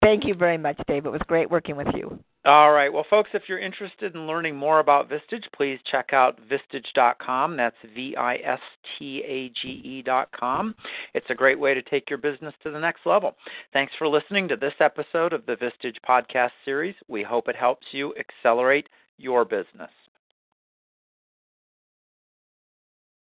Thank 0.03 0.25
you 0.25 0.35
very 0.35 0.59
much, 0.59 0.79
Dave. 0.87 1.07
It 1.07 1.11
was 1.11 1.21
great 1.27 1.51
working 1.51 1.77
with 1.77 1.89
you. 1.95 2.19
All 2.47 2.73
right. 2.73 2.91
Well, 2.91 3.05
folks, 3.11 3.31
if 3.35 3.43
you're 3.49 3.59
interested 3.59 4.15
in 4.15 4.27
learning 4.27 4.57
more 4.57 4.81
about 4.81 5.11
Vistage, 5.11 5.45
please 5.55 5.79
check 5.91 6.15
out 6.15 6.41
vistage.com. 6.49 7.55
That's 7.55 7.77
V 7.95 8.17
I 8.17 8.37
S 8.37 8.61
T 8.99 9.23
A 9.27 9.51
G 9.61 9.69
E.com. 9.85 10.75
It's 11.13 11.29
a 11.29 11.35
great 11.35 11.61
way 11.61 11.75
to 11.75 11.83
take 11.83 12.09
your 12.09 12.19
business 12.19 12.55
to 12.63 12.71
the 12.71 12.81
next 12.81 13.05
level. 13.05 13.37
Thanks 13.75 13.93
for 13.99 14.09
listening 14.09 14.49
to 14.49 14.57
this 14.57 14.73
episode 14.81 15.35
of 15.35 15.45
the 15.45 15.57
Vistage 15.57 15.97
podcast 16.09 16.53
series. 16.65 16.95
We 17.09 17.23
hope 17.23 17.47
it 17.49 17.57
helps 17.57 17.87
you 17.93 18.15
accelerate 18.19 18.89
your 19.19 19.45
business. 19.45 19.91